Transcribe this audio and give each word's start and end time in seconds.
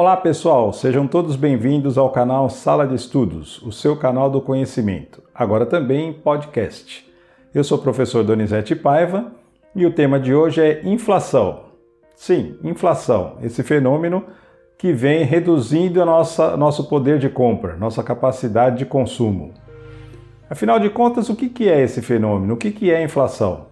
Olá 0.00 0.16
pessoal, 0.16 0.72
sejam 0.72 1.06
todos 1.06 1.36
bem-vindos 1.36 1.98
ao 1.98 2.08
canal 2.08 2.48
Sala 2.48 2.86
de 2.86 2.94
Estudos, 2.94 3.60
o 3.60 3.70
seu 3.70 3.94
canal 3.94 4.30
do 4.30 4.40
conhecimento, 4.40 5.22
agora 5.34 5.66
também 5.66 6.10
podcast. 6.10 7.06
Eu 7.54 7.62
sou 7.62 7.76
o 7.76 7.82
professor 7.82 8.24
Donizete 8.24 8.74
Paiva 8.74 9.30
e 9.76 9.84
o 9.84 9.92
tema 9.92 10.18
de 10.18 10.34
hoje 10.34 10.62
é 10.62 10.80
inflação. 10.88 11.64
Sim, 12.14 12.56
inflação, 12.64 13.36
esse 13.42 13.62
fenômeno 13.62 14.24
que 14.78 14.90
vem 14.90 15.22
reduzindo 15.22 16.02
nossa, 16.06 16.56
nosso 16.56 16.88
poder 16.88 17.18
de 17.18 17.28
compra, 17.28 17.76
nossa 17.76 18.02
capacidade 18.02 18.78
de 18.78 18.86
consumo. 18.86 19.52
Afinal 20.48 20.80
de 20.80 20.88
contas, 20.88 21.28
o 21.28 21.36
que 21.36 21.68
é 21.68 21.78
esse 21.78 22.00
fenômeno? 22.00 22.54
O 22.54 22.56
que 22.56 22.90
é 22.90 23.04
inflação? 23.04 23.66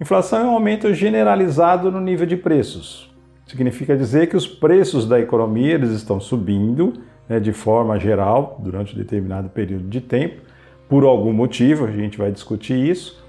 Inflação 0.00 0.38
é 0.38 0.44
um 0.44 0.54
aumento 0.54 0.94
generalizado 0.94 1.92
no 1.92 2.00
nível 2.00 2.26
de 2.26 2.38
preços, 2.38 3.13
Significa 3.46 3.96
dizer 3.96 4.28
que 4.28 4.36
os 4.36 4.46
preços 4.46 5.06
da 5.06 5.20
economia 5.20 5.74
eles 5.74 5.90
estão 5.90 6.18
subindo 6.18 6.94
né, 7.28 7.38
de 7.38 7.52
forma 7.52 7.98
geral 7.98 8.58
durante 8.58 8.94
um 8.94 8.98
determinado 8.98 9.48
período 9.48 9.88
de 9.88 10.00
tempo, 10.00 10.42
por 10.88 11.04
algum 11.04 11.32
motivo, 11.32 11.86
a 11.86 11.90
gente 11.90 12.18
vai 12.18 12.30
discutir 12.30 12.76
isso. 12.78 13.22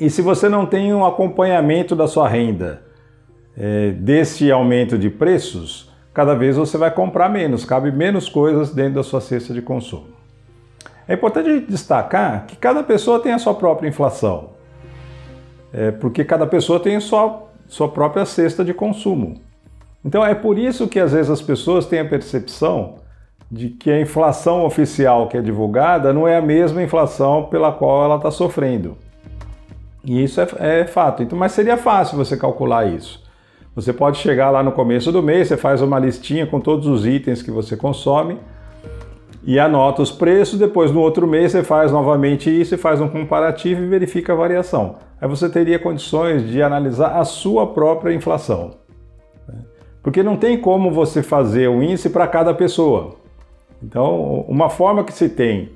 E 0.00 0.10
se 0.10 0.20
você 0.20 0.48
não 0.48 0.66
tem 0.66 0.92
um 0.92 1.04
acompanhamento 1.04 1.94
da 1.94 2.06
sua 2.06 2.28
renda 2.28 2.82
é, 3.56 3.90
desse 3.92 4.50
aumento 4.50 4.98
de 4.98 5.08
preços, 5.08 5.90
cada 6.12 6.34
vez 6.34 6.56
você 6.56 6.76
vai 6.76 6.90
comprar 6.90 7.28
menos, 7.28 7.64
cabe 7.64 7.90
menos 7.90 8.28
coisas 8.28 8.74
dentro 8.74 8.94
da 8.94 9.02
sua 9.02 9.20
cesta 9.20 9.54
de 9.54 9.62
consumo. 9.62 10.08
É 11.08 11.14
importante 11.14 11.60
destacar 11.60 12.46
que 12.46 12.56
cada 12.56 12.82
pessoa 12.82 13.20
tem 13.20 13.32
a 13.32 13.38
sua 13.38 13.54
própria 13.54 13.88
inflação, 13.88 14.50
é, 15.72 15.90
porque 15.90 16.24
cada 16.24 16.46
pessoa 16.46 16.80
tem 16.80 16.96
a 16.96 17.00
sua 17.00 17.45
sua 17.68 17.88
própria 17.88 18.24
cesta 18.24 18.64
de 18.64 18.72
consumo. 18.72 19.40
Então 20.04 20.24
é 20.24 20.34
por 20.34 20.58
isso 20.58 20.86
que 20.86 21.00
às 21.00 21.12
vezes 21.12 21.30
as 21.30 21.42
pessoas 21.42 21.86
têm 21.86 22.00
a 22.00 22.04
percepção 22.04 22.96
de 23.50 23.70
que 23.70 23.90
a 23.90 24.00
inflação 24.00 24.64
oficial 24.64 25.28
que 25.28 25.36
é 25.36 25.42
divulgada 25.42 26.12
não 26.12 26.26
é 26.26 26.36
a 26.36 26.42
mesma 26.42 26.82
inflação 26.82 27.44
pela 27.44 27.72
qual 27.72 28.04
ela 28.04 28.16
está 28.16 28.30
sofrendo. 28.30 28.96
E 30.04 30.22
isso 30.22 30.40
é, 30.40 30.46
é, 30.60 30.86
fato. 30.86 31.22
Então, 31.22 31.38
mas 31.38 31.52
seria 31.52 31.76
fácil 31.76 32.16
você 32.16 32.36
calcular 32.36 32.86
isso. 32.86 33.24
Você 33.74 33.92
pode 33.92 34.18
chegar 34.18 34.50
lá 34.50 34.62
no 34.62 34.72
começo 34.72 35.12
do 35.12 35.22
mês, 35.22 35.48
você 35.48 35.56
faz 35.56 35.82
uma 35.82 35.98
listinha 35.98 36.46
com 36.46 36.60
todos 36.60 36.86
os 36.86 37.04
itens 37.04 37.42
que 37.42 37.50
você 37.50 37.76
consome 37.76 38.38
e 39.46 39.58
anota 39.58 40.02
os 40.02 40.10
preços. 40.12 40.58
Depois, 40.58 40.90
no 40.90 41.00
outro 41.00 41.26
mês, 41.26 41.52
você 41.52 41.62
faz 41.62 41.90
novamente 41.90 42.50
isso 42.50 42.74
e 42.74 42.78
faz 42.78 43.00
um 43.00 43.08
comparativo 43.08 43.82
e 43.82 43.86
verifica 43.86 44.32
a 44.32 44.36
variação 44.36 44.96
aí 45.20 45.28
você 45.28 45.48
teria 45.48 45.78
condições 45.78 46.48
de 46.48 46.62
analisar 46.62 47.18
a 47.18 47.24
sua 47.24 47.66
própria 47.66 48.14
inflação. 48.14 48.76
Né? 49.48 49.60
Porque 50.02 50.22
não 50.22 50.36
tem 50.36 50.58
como 50.58 50.90
você 50.90 51.22
fazer 51.22 51.68
o 51.68 51.82
índice 51.82 52.10
para 52.10 52.26
cada 52.26 52.54
pessoa. 52.54 53.16
Então, 53.82 54.44
uma 54.48 54.68
forma 54.68 55.04
que 55.04 55.12
se 55.12 55.28
tem 55.28 55.70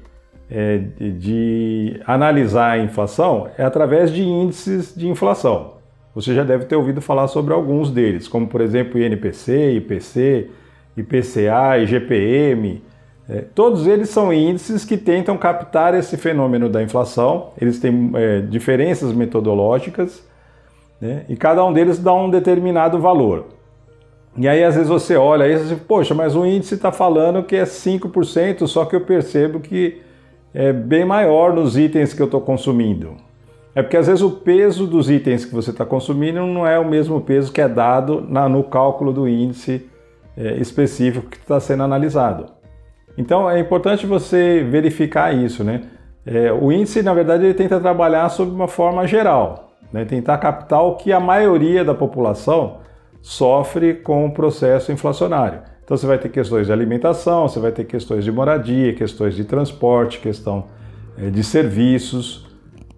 é, 0.50 0.78
de 0.78 2.00
analisar 2.06 2.72
a 2.72 2.78
inflação 2.78 3.48
é 3.56 3.64
através 3.64 4.12
de 4.12 4.22
índices 4.22 4.94
de 4.94 5.08
inflação. 5.08 5.78
Você 6.14 6.34
já 6.34 6.42
deve 6.42 6.64
ter 6.64 6.74
ouvido 6.74 7.00
falar 7.00 7.28
sobre 7.28 7.54
alguns 7.54 7.90
deles, 7.90 8.26
como 8.26 8.48
por 8.48 8.60
exemplo 8.60 9.00
INPC, 9.00 9.76
IPC, 9.76 10.50
IPCA, 10.96 11.78
IGPM, 11.78 12.82
é, 13.30 13.44
todos 13.54 13.86
eles 13.86 14.08
são 14.08 14.32
índices 14.32 14.84
que 14.84 14.96
tentam 14.96 15.38
captar 15.38 15.94
esse 15.94 16.16
fenômeno 16.16 16.68
da 16.68 16.82
inflação, 16.82 17.50
eles 17.60 17.78
têm 17.78 18.10
é, 18.14 18.40
diferenças 18.40 19.12
metodológicas 19.12 20.26
né, 21.00 21.24
e 21.28 21.36
cada 21.36 21.64
um 21.64 21.72
deles 21.72 22.00
dá 22.00 22.12
um 22.12 22.28
determinado 22.28 22.98
valor. 22.98 23.46
E 24.36 24.48
aí 24.48 24.64
às 24.64 24.74
vezes 24.74 24.88
você 24.88 25.16
olha 25.16 25.46
e 25.46 25.56
diz, 25.56 25.78
poxa, 25.86 26.12
mas 26.12 26.34
o 26.34 26.44
índice 26.44 26.74
está 26.74 26.90
falando 26.90 27.44
que 27.44 27.54
é 27.54 27.62
5%, 27.62 28.66
só 28.66 28.84
que 28.84 28.96
eu 28.96 29.02
percebo 29.02 29.60
que 29.60 30.02
é 30.52 30.72
bem 30.72 31.04
maior 31.04 31.52
nos 31.52 31.78
itens 31.78 32.12
que 32.12 32.20
eu 32.20 32.26
estou 32.26 32.40
consumindo. 32.40 33.14
É 33.76 33.82
porque 33.82 33.96
às 33.96 34.08
vezes 34.08 34.22
o 34.22 34.32
peso 34.32 34.88
dos 34.88 35.08
itens 35.08 35.44
que 35.44 35.54
você 35.54 35.70
está 35.70 35.86
consumindo 35.86 36.44
não 36.44 36.66
é 36.66 36.80
o 36.80 36.88
mesmo 36.88 37.20
peso 37.20 37.52
que 37.52 37.60
é 37.60 37.68
dado 37.68 38.26
na, 38.28 38.48
no 38.48 38.64
cálculo 38.64 39.12
do 39.12 39.28
índice 39.28 39.88
é, 40.36 40.56
específico 40.56 41.28
que 41.28 41.36
está 41.36 41.60
sendo 41.60 41.84
analisado. 41.84 42.58
Então 43.16 43.50
é 43.50 43.58
importante 43.58 44.06
você 44.06 44.62
verificar 44.62 45.34
isso, 45.34 45.62
né? 45.64 45.82
É, 46.24 46.52
o 46.52 46.70
índice, 46.70 47.02
na 47.02 47.14
verdade, 47.14 47.44
ele 47.44 47.54
tenta 47.54 47.80
trabalhar 47.80 48.28
sob 48.28 48.52
uma 48.52 48.68
forma 48.68 49.06
geral, 49.06 49.72
né? 49.92 50.04
tentar 50.04 50.38
captar 50.38 50.82
o 50.82 50.96
que 50.96 51.12
a 51.12 51.20
maioria 51.20 51.84
da 51.84 51.94
população 51.94 52.78
sofre 53.22 53.94
com 53.94 54.26
o 54.26 54.32
processo 54.32 54.92
inflacionário. 54.92 55.60
Então 55.82 55.96
você 55.96 56.06
vai 56.06 56.18
ter 56.18 56.28
questões 56.28 56.66
de 56.66 56.72
alimentação, 56.72 57.48
você 57.48 57.58
vai 57.58 57.72
ter 57.72 57.84
questões 57.84 58.24
de 58.24 58.30
moradia, 58.30 58.94
questões 58.94 59.34
de 59.34 59.44
transporte, 59.44 60.20
questão 60.20 60.66
é, 61.18 61.30
de 61.30 61.42
serviços 61.42 62.46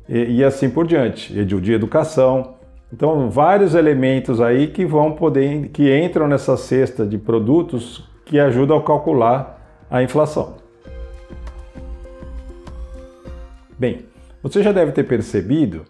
e, 0.09 0.37
e 0.37 0.44
assim 0.44 0.69
por 0.69 0.87
diante, 0.87 1.33
e 1.33 1.44
de, 1.44 1.59
de 1.61 1.73
educação. 1.73 2.56
Então 2.93 3.31
vários 3.31 3.75
elementos 3.75 4.41
aí 4.41 4.67
que 4.67 4.84
vão 4.84 5.12
poder, 5.12 5.69
que 5.69 5.97
entram 5.97 6.29
nessa 6.29 6.56
cesta 6.56 7.06
de 7.06 7.17
produtos 7.17 8.06
que 8.27 8.39
ajudam 8.39 8.77
a 8.77 8.83
calcular 8.83 9.62
a 9.93 10.03
inflação. 10.03 10.55
Bem, 13.79 14.07
você 14.43 14.63
já 14.63 14.73
deve 14.73 14.93
ter 14.93 15.05
percebido 15.05 15.85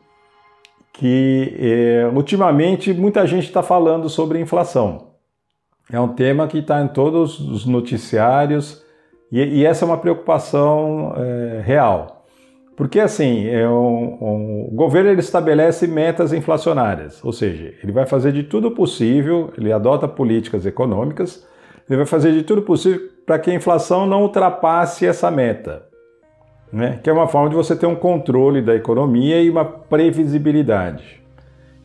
que 0.93 1.55
é, 1.59 2.11
ultimamente 2.13 2.93
muita 2.93 3.25
gente 3.27 3.45
está 3.45 3.63
falando 3.63 4.09
sobre 4.09 4.41
inflação. 4.41 5.13
É 5.91 6.01
um 6.01 6.09
tema 6.09 6.49
que 6.49 6.59
está 6.59 6.83
em 6.83 6.89
todos 6.89 7.39
os 7.39 7.65
noticiários 7.65 8.85
e, 9.31 9.41
e 9.41 9.65
essa 9.65 9.85
é 9.85 9.87
uma 9.87 9.99
preocupação 9.99 11.15
é, 11.17 11.63
real. 11.65 12.27
Porque 12.77 12.99
assim, 12.99 13.47
é 13.47 13.69
um, 13.69 14.19
um, 14.21 14.69
o 14.69 14.75
governo 14.75 15.11
ele 15.11 15.21
estabelece 15.21 15.87
metas 15.87 16.33
inflacionárias, 16.33 17.23
ou 17.23 17.33
seja, 17.33 17.75
ele 17.83 17.93
vai 17.93 18.07
fazer 18.07 18.33
de 18.33 18.43
tudo 18.43 18.73
possível, 18.73 19.53
ele 19.57 19.73
adota 19.73 20.09
políticas 20.09 20.67
econômicas, 20.67 21.47
ele 21.88 21.97
vai 21.97 22.06
fazer 22.06 22.32
de 22.32 22.43
tudo 22.43 22.62
possível 22.62 23.09
para 23.26 23.38
que 23.38 23.50
a 23.50 23.54
inflação 23.54 24.06
não 24.06 24.22
ultrapasse 24.22 25.06
essa 25.06 25.31
meta, 25.31 25.84
né? 26.72 26.98
que 27.03 27.09
é 27.09 27.12
uma 27.12 27.28
forma 27.28 27.50
de 27.50 27.54
você 27.54 27.76
ter 27.76 27.87
um 27.87 27.94
controle 27.94 28.60
da 28.60 28.75
economia 28.75 29.41
e 29.41 29.50
uma 29.50 29.65
previsibilidade. 29.65 31.22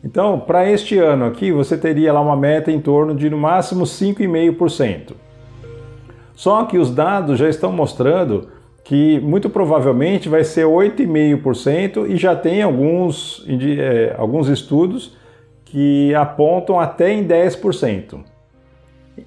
Então, 0.02 0.38
para 0.38 0.70
este 0.70 0.98
ano 0.98 1.24
aqui, 1.24 1.50
você 1.50 1.76
teria 1.76 2.12
lá 2.12 2.20
uma 2.20 2.36
meta 2.36 2.70
em 2.70 2.80
torno 2.80 3.14
de 3.14 3.28
no 3.28 3.36
máximo 3.36 3.84
5,5%. 3.84 5.12
Só 6.34 6.64
que 6.64 6.78
os 6.78 6.94
dados 6.94 7.38
já 7.38 7.48
estão 7.48 7.72
mostrando 7.72 8.48
que 8.84 9.18
muito 9.20 9.50
provavelmente 9.50 10.28
vai 10.28 10.44
ser 10.44 10.64
8,5% 10.64 12.08
e 12.08 12.16
já 12.16 12.34
tem 12.34 12.62
alguns, 12.62 13.44
é, 13.48 14.14
alguns 14.16 14.48
estudos 14.48 15.16
que 15.64 16.14
apontam 16.14 16.80
até 16.80 17.12
em 17.12 17.26
10%. 17.26 18.20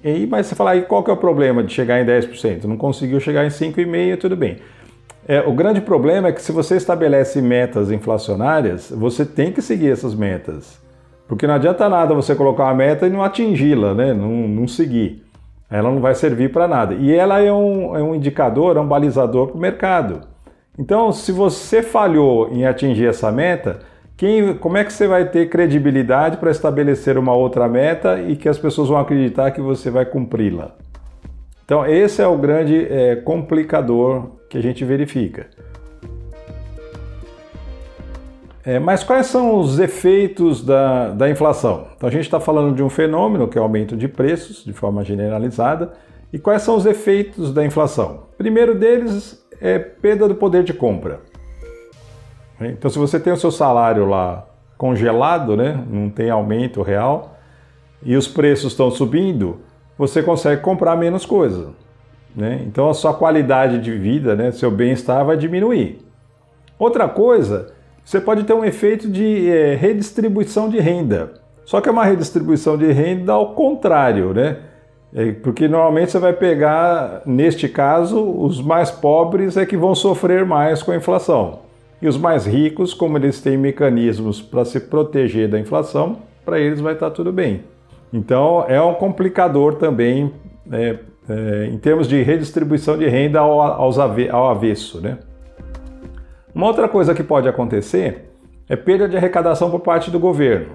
E 0.02 0.08
aí, 0.08 0.26
mas 0.26 0.46
você 0.46 0.54
fala, 0.54 0.72
aí 0.72 0.82
qual 0.82 1.02
que 1.02 1.10
é 1.10 1.12
o 1.12 1.16
problema 1.16 1.62
de 1.62 1.72
chegar 1.72 2.00
em 2.00 2.06
10%? 2.06 2.64
Não 2.64 2.76
conseguiu 2.76 3.20
chegar 3.20 3.44
em 3.44 3.48
5,5%, 3.48 4.18
tudo 4.18 4.36
bem. 4.36 4.58
É, 5.26 5.40
o 5.40 5.52
grande 5.52 5.80
problema 5.80 6.28
é 6.28 6.32
que 6.32 6.42
se 6.42 6.50
você 6.50 6.76
estabelece 6.76 7.40
metas 7.40 7.90
inflacionárias, 7.90 8.90
você 8.90 9.24
tem 9.24 9.52
que 9.52 9.62
seguir 9.62 9.90
essas 9.90 10.14
metas. 10.14 10.80
Porque 11.28 11.46
não 11.46 11.54
adianta 11.54 11.88
nada 11.88 12.14
você 12.14 12.34
colocar 12.34 12.64
uma 12.64 12.74
meta 12.74 13.06
e 13.06 13.10
não 13.10 13.22
atingi-la, 13.22 13.94
né? 13.94 14.12
não, 14.12 14.30
não 14.48 14.66
seguir. 14.66 15.24
Ela 15.70 15.90
não 15.90 16.00
vai 16.00 16.14
servir 16.14 16.52
para 16.52 16.68
nada. 16.68 16.94
E 16.94 17.14
ela 17.14 17.40
é 17.40 17.52
um, 17.52 17.96
é 17.96 18.02
um 18.02 18.14
indicador, 18.14 18.76
é 18.76 18.80
um 18.80 18.86
balizador 18.86 19.48
para 19.48 19.56
o 19.56 19.60
mercado. 19.60 20.20
Então, 20.78 21.12
se 21.12 21.32
você 21.32 21.82
falhou 21.82 22.50
em 22.50 22.66
atingir 22.66 23.06
essa 23.06 23.30
meta, 23.30 23.80
quem, 24.22 24.54
como 24.54 24.76
é 24.76 24.84
que 24.84 24.92
você 24.92 25.08
vai 25.08 25.28
ter 25.28 25.48
credibilidade 25.48 26.36
para 26.36 26.52
estabelecer 26.52 27.18
uma 27.18 27.34
outra 27.34 27.66
meta 27.66 28.20
e 28.20 28.36
que 28.36 28.48
as 28.48 28.56
pessoas 28.56 28.88
vão 28.88 28.96
acreditar 28.96 29.50
que 29.50 29.60
você 29.60 29.90
vai 29.90 30.06
cumpri-la? 30.06 30.76
Então, 31.64 31.84
esse 31.84 32.22
é 32.22 32.26
o 32.28 32.38
grande 32.38 32.86
é, 32.88 33.16
complicador 33.16 34.36
que 34.48 34.56
a 34.56 34.62
gente 34.62 34.84
verifica. 34.84 35.48
É, 38.64 38.78
mas 38.78 39.02
quais 39.02 39.26
são 39.26 39.58
os 39.58 39.80
efeitos 39.80 40.64
da, 40.64 41.08
da 41.08 41.28
inflação? 41.28 41.88
Então, 41.96 42.08
a 42.08 42.12
gente 42.12 42.22
está 42.22 42.38
falando 42.38 42.76
de 42.76 42.82
um 42.84 42.88
fenômeno 42.88 43.48
que 43.48 43.58
é 43.58 43.60
o 43.60 43.64
aumento 43.64 43.96
de 43.96 44.06
preços 44.06 44.64
de 44.64 44.72
forma 44.72 45.02
generalizada. 45.02 45.94
E 46.32 46.38
quais 46.38 46.62
são 46.62 46.76
os 46.76 46.86
efeitos 46.86 47.52
da 47.52 47.64
inflação? 47.64 48.28
primeiro 48.38 48.76
deles 48.76 49.44
é 49.60 49.80
perda 49.80 50.28
do 50.28 50.36
poder 50.36 50.62
de 50.62 50.72
compra. 50.72 51.31
Então, 52.70 52.90
se 52.90 52.98
você 52.98 53.18
tem 53.18 53.32
o 53.32 53.36
seu 53.36 53.50
salário 53.50 54.06
lá 54.06 54.46
congelado, 54.76 55.56
né, 55.56 55.82
não 55.88 56.10
tem 56.10 56.30
aumento 56.30 56.82
real, 56.82 57.36
e 58.02 58.16
os 58.16 58.26
preços 58.26 58.72
estão 58.72 58.90
subindo, 58.90 59.60
você 59.96 60.22
consegue 60.22 60.60
comprar 60.60 60.96
menos 60.96 61.24
coisa. 61.24 61.70
Né? 62.34 62.62
Então, 62.66 62.88
a 62.88 62.94
sua 62.94 63.14
qualidade 63.14 63.78
de 63.80 63.92
vida, 63.92 64.34
né, 64.34 64.50
seu 64.50 64.70
bem-estar 64.70 65.24
vai 65.24 65.36
diminuir. 65.36 66.00
Outra 66.78 67.08
coisa, 67.08 67.72
você 68.04 68.20
pode 68.20 68.44
ter 68.44 68.54
um 68.54 68.64
efeito 68.64 69.08
de 69.08 69.48
é, 69.48 69.74
redistribuição 69.74 70.68
de 70.68 70.80
renda. 70.80 71.34
Só 71.64 71.80
que 71.80 71.88
é 71.88 71.92
uma 71.92 72.04
redistribuição 72.04 72.76
de 72.76 72.90
renda 72.90 73.32
ao 73.32 73.54
contrário, 73.54 74.34
né? 74.34 74.58
É, 75.14 75.30
porque 75.30 75.68
normalmente 75.68 76.10
você 76.10 76.18
vai 76.18 76.32
pegar, 76.32 77.22
neste 77.26 77.68
caso, 77.68 78.20
os 78.20 78.60
mais 78.60 78.90
pobres 78.90 79.56
é 79.56 79.66
que 79.66 79.76
vão 79.76 79.94
sofrer 79.94 80.44
mais 80.44 80.82
com 80.82 80.90
a 80.90 80.96
inflação. 80.96 81.60
E 82.02 82.08
os 82.08 82.18
mais 82.18 82.44
ricos, 82.46 82.92
como 82.92 83.16
eles 83.16 83.40
têm 83.40 83.56
mecanismos 83.56 84.42
para 84.42 84.64
se 84.64 84.80
proteger 84.80 85.48
da 85.48 85.58
inflação, 85.58 86.18
para 86.44 86.58
eles 86.58 86.80
vai 86.80 86.94
estar 86.94 87.10
tudo 87.10 87.32
bem. 87.32 87.62
Então 88.12 88.64
é 88.68 88.82
um 88.82 88.94
complicador 88.94 89.76
também 89.76 90.32
é, 90.70 90.98
é, 91.28 91.66
em 91.66 91.78
termos 91.78 92.08
de 92.08 92.20
redistribuição 92.20 92.98
de 92.98 93.06
renda 93.06 93.38
ao, 93.38 93.62
aos 93.62 93.98
ao 94.00 94.50
avesso. 94.50 95.00
Né? 95.00 95.16
Uma 96.52 96.66
outra 96.66 96.88
coisa 96.88 97.14
que 97.14 97.22
pode 97.22 97.48
acontecer 97.48 98.32
é 98.68 98.74
perda 98.74 99.08
de 99.08 99.16
arrecadação 99.16 99.70
por 99.70 99.80
parte 99.80 100.10
do 100.10 100.18
governo. 100.18 100.72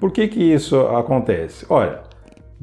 Por 0.00 0.10
que, 0.10 0.26
que 0.26 0.42
isso 0.42 0.80
acontece? 0.88 1.66
Olha, 1.68 2.00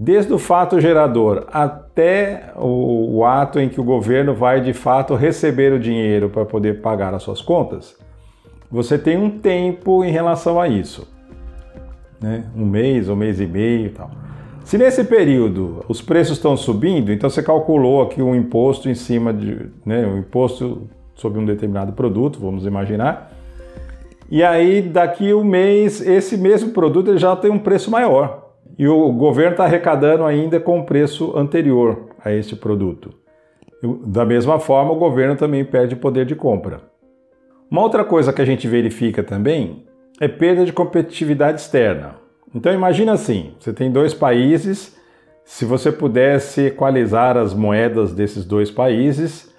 desde 0.01 0.31
o 0.31 0.39
fato 0.39 0.79
gerador 0.79 1.45
até 1.51 2.53
o, 2.55 3.17
o 3.17 3.25
ato 3.25 3.59
em 3.59 3.67
que 3.67 3.81
o 3.81 3.83
governo 3.83 4.33
vai 4.33 4.61
de 4.61 4.71
fato 4.71 5.13
receber 5.13 5.73
o 5.73 5.79
dinheiro 5.79 6.29
para 6.29 6.45
poder 6.45 6.79
pagar 6.79 7.13
as 7.13 7.21
suas 7.21 7.41
contas, 7.41 7.97
você 8.71 8.97
tem 8.97 9.17
um 9.17 9.29
tempo 9.29 10.01
em 10.05 10.09
relação 10.09 10.57
a 10.57 10.69
isso. 10.69 11.05
Né? 12.21 12.45
Um 12.55 12.65
mês, 12.65 13.09
um 13.09 13.15
mês 13.15 13.41
e 13.41 13.45
meio 13.45 13.87
e 13.87 13.89
tal. 13.89 14.09
Se 14.63 14.77
nesse 14.77 15.03
período 15.03 15.83
os 15.89 16.01
preços 16.01 16.37
estão 16.37 16.55
subindo, 16.55 17.11
então 17.11 17.29
você 17.29 17.43
calculou 17.43 18.01
aqui 18.01 18.21
um 18.21 18.33
imposto 18.33 18.87
em 18.87 18.95
cima 18.95 19.33
de, 19.33 19.65
né, 19.85 20.07
um 20.07 20.19
imposto 20.19 20.87
sobre 21.13 21.41
um 21.41 21.45
determinado 21.45 21.91
produto, 21.91 22.39
vamos 22.39 22.65
imaginar. 22.65 23.33
E 24.31 24.45
aí 24.45 24.81
daqui 24.81 25.33
um 25.33 25.43
mês 25.43 25.99
esse 25.99 26.37
mesmo 26.37 26.71
produto 26.71 27.17
já 27.17 27.35
tem 27.35 27.51
um 27.51 27.59
preço 27.59 27.91
maior 27.91 28.38
e 28.77 28.87
o 28.87 29.11
governo 29.11 29.51
está 29.51 29.65
arrecadando 29.65 30.23
ainda 30.23 30.59
com 30.59 30.79
o 30.79 30.85
preço 30.85 31.37
anterior 31.37 32.09
a 32.23 32.31
este 32.31 32.55
produto. 32.55 33.13
Da 34.05 34.25
mesma 34.25 34.59
forma, 34.59 34.91
o 34.91 34.97
governo 34.99 35.35
também 35.35 35.63
perde 35.63 35.95
poder 35.95 36.25
de 36.25 36.35
compra. 36.35 36.81
Uma 37.71 37.81
outra 37.81 38.03
coisa 38.03 38.33
que 38.33 38.41
a 38.41 38.45
gente 38.45 38.67
verifica 38.67 39.23
também 39.23 39.85
é 40.19 40.27
perda 40.27 40.65
de 40.65 40.73
competitividade 40.73 41.61
externa. 41.61 42.15
Então 42.53 42.73
imagina 42.73 43.13
assim, 43.13 43.53
você 43.59 43.71
tem 43.71 43.91
dois 43.91 44.13
países, 44.13 44.97
se 45.45 45.65
você 45.65 45.91
pudesse 45.91 46.67
equalizar 46.67 47.37
as 47.37 47.53
moedas 47.53 48.13
desses 48.13 48.43
dois 48.43 48.69
países 48.69 49.53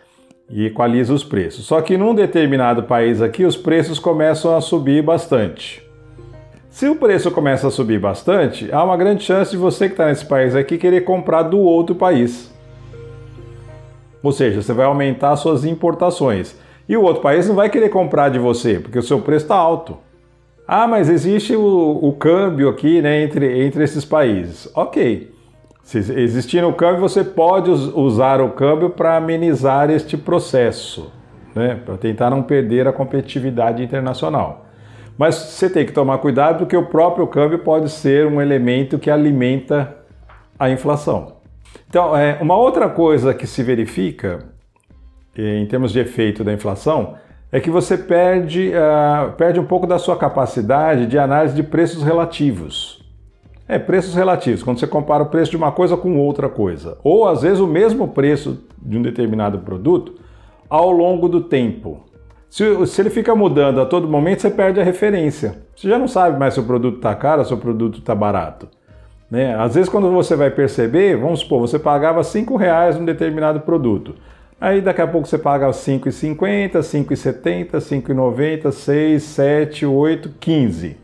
e 0.48 0.66
equaliza 0.66 1.14
os 1.14 1.24
preços. 1.24 1.64
Só 1.64 1.80
que 1.80 1.96
num 1.96 2.14
determinado 2.14 2.82
país 2.82 3.22
aqui 3.22 3.44
os 3.44 3.56
preços 3.56 3.98
começam 3.98 4.56
a 4.56 4.60
subir 4.60 5.02
bastante. 5.02 5.88
Se 6.70 6.88
o 6.88 6.94
preço 6.94 7.32
começa 7.32 7.66
a 7.66 7.70
subir 7.70 7.98
bastante, 7.98 8.72
há 8.72 8.82
uma 8.84 8.96
grande 8.96 9.24
chance 9.24 9.50
de 9.50 9.56
você 9.56 9.88
que 9.88 9.94
está 9.94 10.06
nesse 10.06 10.24
país 10.24 10.54
aqui 10.54 10.78
querer 10.78 11.00
comprar 11.00 11.42
do 11.42 11.58
outro 11.58 11.96
país. 11.96 12.50
Ou 14.22 14.30
seja, 14.30 14.62
você 14.62 14.72
vai 14.72 14.86
aumentar 14.86 15.34
suas 15.36 15.64
importações. 15.64 16.56
E 16.88 16.96
o 16.96 17.02
outro 17.02 17.22
país 17.22 17.48
não 17.48 17.56
vai 17.56 17.68
querer 17.68 17.88
comprar 17.88 18.28
de 18.28 18.38
você, 18.38 18.78
porque 18.78 18.98
o 18.98 19.02
seu 19.02 19.20
preço 19.20 19.46
está 19.46 19.56
alto. 19.56 19.98
Ah, 20.66 20.86
mas 20.86 21.08
existe 21.08 21.56
o, 21.56 21.98
o 22.00 22.12
câmbio 22.12 22.68
aqui 22.68 23.02
né, 23.02 23.20
entre, 23.20 23.64
entre 23.64 23.82
esses 23.82 24.04
países. 24.04 24.70
Ok. 24.74 25.34
Se 25.82 25.98
existir 25.98 26.64
o 26.64 26.72
câmbio, 26.72 27.00
você 27.00 27.24
pode 27.24 27.68
usar 27.70 28.40
o 28.40 28.50
câmbio 28.50 28.90
para 28.90 29.16
amenizar 29.16 29.90
este 29.90 30.16
processo, 30.16 31.10
né, 31.52 31.80
para 31.84 31.96
tentar 31.96 32.30
não 32.30 32.44
perder 32.44 32.86
a 32.86 32.92
competitividade 32.92 33.82
internacional. 33.82 34.69
Mas 35.20 35.34
você 35.34 35.68
tem 35.68 35.84
que 35.84 35.92
tomar 35.92 36.16
cuidado 36.16 36.60
porque 36.60 36.74
o 36.74 36.86
próprio 36.86 37.26
câmbio 37.26 37.58
pode 37.58 37.90
ser 37.90 38.26
um 38.26 38.40
elemento 38.40 38.98
que 38.98 39.10
alimenta 39.10 39.98
a 40.58 40.70
inflação. 40.70 41.34
Então, 41.90 42.16
é, 42.16 42.38
uma 42.40 42.56
outra 42.56 42.88
coisa 42.88 43.34
que 43.34 43.46
se 43.46 43.62
verifica 43.62 44.46
em 45.36 45.66
termos 45.66 45.92
de 45.92 46.00
efeito 46.00 46.42
da 46.42 46.54
inflação 46.54 47.16
é 47.52 47.60
que 47.60 47.68
você 47.68 47.98
perde, 47.98 48.70
uh, 48.70 49.32
perde 49.32 49.60
um 49.60 49.66
pouco 49.66 49.86
da 49.86 49.98
sua 49.98 50.16
capacidade 50.16 51.06
de 51.06 51.18
análise 51.18 51.54
de 51.54 51.64
preços 51.64 52.02
relativos. 52.02 53.04
É, 53.68 53.78
preços 53.78 54.14
relativos, 54.14 54.62
quando 54.62 54.80
você 54.80 54.86
compara 54.86 55.22
o 55.22 55.26
preço 55.26 55.50
de 55.50 55.56
uma 55.58 55.70
coisa 55.70 55.98
com 55.98 56.16
outra 56.16 56.48
coisa. 56.48 56.96
Ou 57.04 57.28
às 57.28 57.42
vezes 57.42 57.60
o 57.60 57.66
mesmo 57.66 58.08
preço 58.08 58.64
de 58.80 58.96
um 58.96 59.02
determinado 59.02 59.58
produto 59.58 60.14
ao 60.66 60.90
longo 60.90 61.28
do 61.28 61.42
tempo. 61.42 62.08
Se, 62.50 62.86
se 62.86 63.00
ele 63.00 63.10
fica 63.10 63.32
mudando 63.32 63.80
a 63.80 63.86
todo 63.86 64.08
momento, 64.08 64.42
você 64.42 64.50
perde 64.50 64.80
a 64.80 64.84
referência. 64.84 65.62
Você 65.74 65.88
já 65.88 65.96
não 65.96 66.08
sabe 66.08 66.36
mais 66.36 66.54
se 66.54 66.60
o 66.60 66.64
produto 66.64 66.96
está 66.96 67.14
caro 67.14 67.44
se 67.44 67.54
o 67.54 67.56
produto 67.56 68.00
está 68.00 68.12
barato. 68.12 68.68
Né? 69.30 69.54
Às 69.54 69.76
vezes, 69.76 69.88
quando 69.88 70.10
você 70.10 70.34
vai 70.34 70.50
perceber, 70.50 71.16
vamos 71.16 71.40
supor, 71.40 71.60
você 71.60 71.78
pagava 71.78 72.22
R$ 72.22 72.56
reais 72.58 72.98
num 72.98 73.04
determinado 73.04 73.60
produto. 73.60 74.16
Aí 74.60 74.80
daqui 74.80 75.00
a 75.00 75.06
pouco 75.06 75.28
você 75.28 75.38
paga 75.38 75.68
5,50, 75.68 76.72
5,70, 76.80 77.70
5,90, 77.76 78.72
6, 78.72 79.22
7, 79.22 79.86
8, 79.86 80.34
15. 80.40 80.96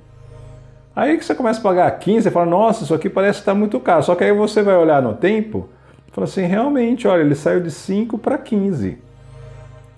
Aí 0.96 1.16
que 1.16 1.24
você 1.24 1.34
começa 1.34 1.60
a 1.60 1.62
pagar 1.62 1.90
15, 1.92 2.22
você 2.22 2.30
fala, 2.30 2.46
nossa, 2.46 2.82
isso 2.82 2.92
aqui 2.92 3.08
parece 3.08 3.38
estar 3.38 3.52
tá 3.52 3.58
muito 3.58 3.78
caro. 3.78 4.02
Só 4.02 4.16
que 4.16 4.24
aí 4.24 4.32
você 4.32 4.62
vai 4.62 4.76
olhar 4.76 5.00
no 5.00 5.14
tempo 5.14 5.68
e 6.08 6.10
fala 6.10 6.24
assim, 6.24 6.42
realmente, 6.42 7.06
olha, 7.06 7.20
ele 7.20 7.36
saiu 7.36 7.60
de 7.60 7.70
5 7.70 8.18
para 8.18 8.36
15. 8.36 9.05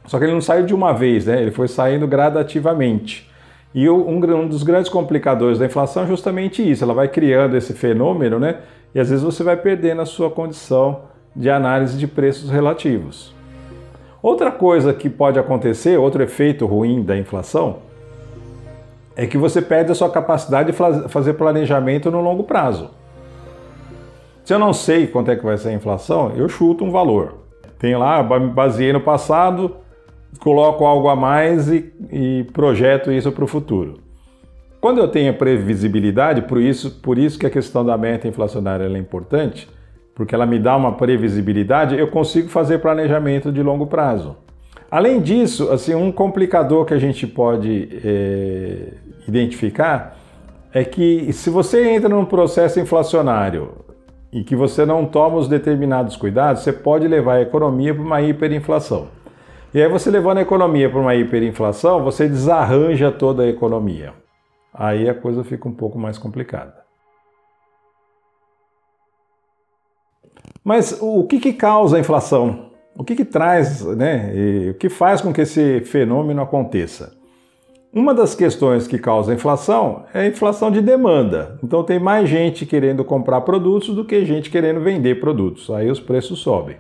Só 0.09 0.19
que 0.19 0.25
ele 0.25 0.33
não 0.33 0.41
saiu 0.41 0.65
de 0.65 0.75
uma 0.75 0.93
vez, 0.93 1.27
né? 1.27 1.41
Ele 1.41 1.51
foi 1.51 1.69
saindo 1.69 2.07
gradativamente. 2.07 3.31
E 3.75 3.89
um, 3.91 4.49
dos 4.49 4.63
grandes 4.63 4.91
complicadores 4.91 5.59
da 5.59 5.67
inflação 5.67 6.05
é 6.05 6.07
justamente 6.07 6.69
isso. 6.69 6.83
Ela 6.83 6.95
vai 6.95 7.09
criando 7.09 7.55
esse 7.55 7.75
fenômeno, 7.75 8.41
né? 8.41 8.57
E 8.95 8.99
às 8.99 9.11
vezes 9.11 9.23
você 9.23 9.45
vai 9.45 9.57
perdendo 9.57 10.01
a 10.01 10.07
sua 10.07 10.31
condição 10.31 11.03
de 11.37 11.51
análise 11.51 11.99
de 11.99 12.07
preços 12.07 12.49
relativos. 12.49 13.35
Outra 14.23 14.51
coisa 14.51 14.95
que 14.95 15.11
pode 15.11 15.39
acontecer, 15.39 15.99
outro 15.99 16.23
efeito 16.23 16.65
ruim 16.65 17.03
da 17.03 17.17
inflação, 17.17 17.81
é 19.15 19.27
que 19.27 19.37
você 19.37 19.61
perde 19.61 19.93
a 19.93 19.95
sua 19.95 20.09
capacidade 20.09 20.73
de 20.73 21.09
fazer 21.09 21.35
planejamento 21.35 22.11
no 22.11 22.23
longo 22.23 22.45
prazo. 22.45 22.91
Se 24.43 24.55
eu 24.55 24.59
não 24.59 24.73
sei 24.73 25.07
quanto 25.07 25.31
é 25.31 25.37
que 25.37 25.45
vai 25.45 25.59
ser 25.59 25.69
a 25.69 25.73
inflação, 25.75 26.33
eu 26.35 26.49
chuto 26.49 26.83
um 26.83 26.91
valor. 26.91 27.35
Tem 27.79 27.95
lá, 27.95 28.23
baseei 28.23 28.93
no 28.93 29.01
passado, 29.03 29.77
coloco 30.39 30.85
algo 30.85 31.09
a 31.09 31.17
mais 31.17 31.69
e, 31.69 31.93
e 32.13 32.47
projeto 32.53 33.11
isso 33.11 33.33
para 33.33 33.45
o 33.45 33.49
futuro. 33.49 33.99
Quando 34.81 34.99
eu 34.99 35.09
tenho 35.09 35.35
previsibilidade, 35.35 36.43
por 36.43 36.61
isso, 36.61 37.01
por 37.01 37.19
isso 37.19 37.39
que 37.39 37.47
a 37.47 37.51
questão 37.51 37.85
da 37.85 37.97
meta 37.99 38.29
inflacionária 38.29 38.85
é 38.85 38.99
importante, 38.99 39.69
porque 40.15 40.35
ela 40.35 40.47
me 40.47 40.59
dá 40.59 40.77
uma 40.77 40.93
previsibilidade, 40.93 41.99
eu 41.99 42.09
consigo 42.09 42.49
fazer 42.49 42.79
planejamento 42.79 43.51
de 43.51 43.63
longo 43.63 43.87
prazo. 43.87 44.37
Além 44.91 45.21
disso, 45.21 45.71
assim, 45.71 45.95
um 45.95 46.11
complicador 46.11 46.85
que 46.85 46.95
a 46.95 46.99
gente 46.99 47.27
pode 47.27 47.89
é, 48.05 48.95
identificar 49.27 50.17
é 50.73 50.85
que 50.85 51.33
se 51.33 51.51
você 51.51 51.89
entra 51.91 52.09
num 52.09 52.25
processo 52.25 52.79
inflacionário 52.81 53.73
e 54.33 54.45
que 54.45 54.55
você 54.55 54.87
não 54.87 55.05
toma 55.05 55.37
os 55.37 55.49
determinados 55.49 56.17
cuidados, 56.17 56.63
você 56.63 56.73
pode 56.73 57.09
levar 57.09 57.35
a 57.35 57.43
economia 57.43 57.95
para 57.95 58.03
uma 58.03 58.23
hiperinflação. 58.23 59.09
E 59.75 59.83
aí 59.83 59.89
você 59.89 60.11
levando 60.11 60.39
a 60.39 60.43
economia 60.43 60.89
para 60.89 60.99
uma 60.99 61.15
hiperinflação, 61.15 62.03
você 62.03 62.27
desarranja 62.27 63.13
toda 63.13 63.43
a 63.43 63.49
economia. 63.49 64.15
Aí 64.73 65.09
a 65.09 65.15
coisa 65.15 65.45
fica 65.45 65.69
um 65.69 65.75
pouco 65.75 65.99
mais 65.99 66.17
complicada. 66.17 66.75
Mas 70.65 70.99
o 71.01 71.25
que, 71.25 71.39
que 71.39 71.53
causa 71.53 71.97
a 71.97 72.01
inflação? 72.01 72.71
O 72.97 73.05
que, 73.05 73.15
que 73.15 73.25
traz, 73.25 73.85
né? 73.85 74.33
O 74.71 74.75
que 74.75 74.89
faz 74.89 75.21
com 75.21 75.33
que 75.33 75.43
esse 75.43 75.81
fenômeno 75.81 76.41
aconteça? 76.41 77.17
Uma 77.93 78.15
das 78.15 78.35
questões 78.35 78.87
que 78.87 78.99
causa 78.99 79.33
a 79.33 79.35
inflação 79.35 80.05
é 80.15 80.21
a 80.21 80.27
inflação 80.27 80.71
de 80.71 80.81
demanda. 80.81 81.59
Então 81.63 81.83
tem 81.85 81.99
mais 81.99 82.29
gente 82.29 82.65
querendo 82.65 83.05
comprar 83.05 83.43
produtos 83.43 83.95
do 83.95 84.05
que 84.05 84.25
gente 84.25 84.51
querendo 84.51 84.81
vender 84.81 85.21
produtos. 85.21 85.71
Aí 85.71 85.91
os 85.91 86.01
preços 86.01 86.39
sobem. 86.39 86.77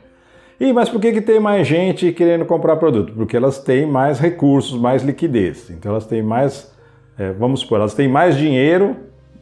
E 0.60 0.72
mas 0.72 0.88
por 0.88 1.00
que, 1.00 1.12
que 1.12 1.20
tem 1.20 1.38
mais 1.38 1.66
gente 1.66 2.12
querendo 2.12 2.44
comprar 2.44 2.76
produto? 2.76 3.12
Porque 3.12 3.36
elas 3.36 3.58
têm 3.58 3.86
mais 3.86 4.18
recursos, 4.18 4.78
mais 4.78 5.02
liquidez. 5.02 5.70
Então 5.70 5.92
elas 5.92 6.06
têm 6.06 6.22
mais, 6.22 6.74
é, 7.16 7.32
vamos 7.32 7.60
supor, 7.60 7.78
elas 7.78 7.94
têm 7.94 8.08
mais 8.08 8.36
dinheiro, 8.36 8.96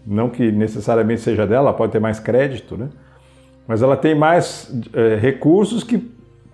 não 0.06 0.28
que 0.28 0.52
necessariamente 0.52 1.23
seja 1.23 1.46
dela, 1.46 1.73
pode 1.73 1.92
ter 1.92 2.00
mais 2.00 2.20
crédito, 2.20 2.76
né? 2.76 2.88
mas 3.66 3.82
ela 3.82 3.96
tem 3.96 4.14
mais 4.14 4.73
é, 4.92 5.16
recursos 5.16 5.82
que 5.82 5.99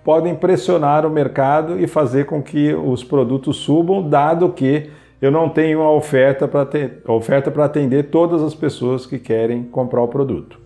podem 0.04 0.34
pressionar 0.34 1.04
o 1.04 1.10
mercado 1.10 1.78
e 1.78 1.86
fazer 1.86 2.26
com 2.26 2.42
que 2.42 2.72
os 2.72 3.04
produtos 3.04 3.56
subam, 3.58 4.08
dado 4.08 4.48
que 4.50 4.90
eu 5.20 5.30
não 5.30 5.48
tenho 5.48 5.80
uma 5.80 5.92
oferta 5.92 6.48
para 6.48 6.66
oferta 7.06 7.50
para 7.50 7.64
atender 7.64 8.04
todas 8.04 8.42
as 8.42 8.54
pessoas 8.54 9.06
que 9.06 9.18
querem 9.18 9.62
comprar 9.64 10.02
o 10.02 10.08
produto. 10.08 10.58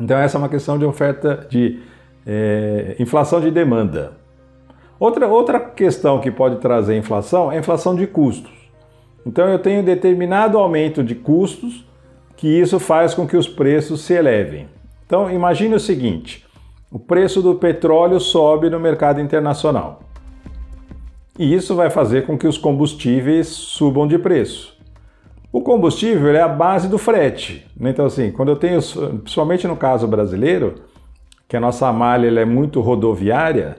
Então 0.00 0.16
essa 0.16 0.36
é 0.36 0.38
uma 0.38 0.48
questão 0.48 0.78
de 0.78 0.84
oferta 0.84 1.46
de 1.50 1.80
é, 2.26 2.96
inflação 2.98 3.40
de 3.40 3.50
demanda. 3.50 4.12
Outra, 4.98 5.28
outra 5.28 5.60
questão 5.60 6.20
que 6.20 6.30
pode 6.30 6.56
trazer 6.56 6.96
inflação 6.96 7.52
é 7.52 7.56
a 7.56 7.58
inflação 7.58 7.94
de 7.94 8.06
custos. 8.06 8.50
Então 9.24 9.48
eu 9.48 9.58
tenho 9.58 9.82
determinado 9.82 10.58
aumento 10.58 11.04
de 11.04 11.14
custos 11.14 11.86
que 12.36 12.48
isso 12.48 12.80
faz 12.80 13.14
com 13.14 13.26
que 13.26 13.36
os 13.36 13.48
preços 13.48 14.00
se 14.00 14.14
elevem. 14.14 14.68
Então 15.06 15.30
imagine 15.30 15.74
o 15.74 15.80
seguinte: 15.80 16.46
o 16.90 16.98
preço 16.98 17.42
do 17.42 17.54
petróleo 17.54 18.18
sobe 18.18 18.70
no 18.70 18.80
mercado 18.80 19.20
internacional. 19.20 20.00
E 21.38 21.54
isso 21.54 21.76
vai 21.76 21.88
fazer 21.88 22.26
com 22.26 22.36
que 22.36 22.48
os 22.48 22.58
combustíveis 22.58 23.46
subam 23.46 24.08
de 24.08 24.18
preço. 24.18 24.76
O 25.52 25.60
combustível 25.60 26.34
é 26.34 26.40
a 26.40 26.48
base 26.48 26.88
do 26.88 26.98
frete. 26.98 27.66
Né? 27.78 27.90
Então, 27.90 28.06
assim, 28.06 28.32
quando 28.32 28.50
eu 28.50 28.56
tenho, 28.56 28.80
principalmente 29.22 29.66
no 29.66 29.76
caso 29.76 30.06
brasileiro, 30.06 30.74
que 31.48 31.56
a 31.56 31.60
nossa 31.60 31.90
malha 31.92 32.28
é 32.38 32.44
muito 32.44 32.80
rodoviária, 32.80 33.78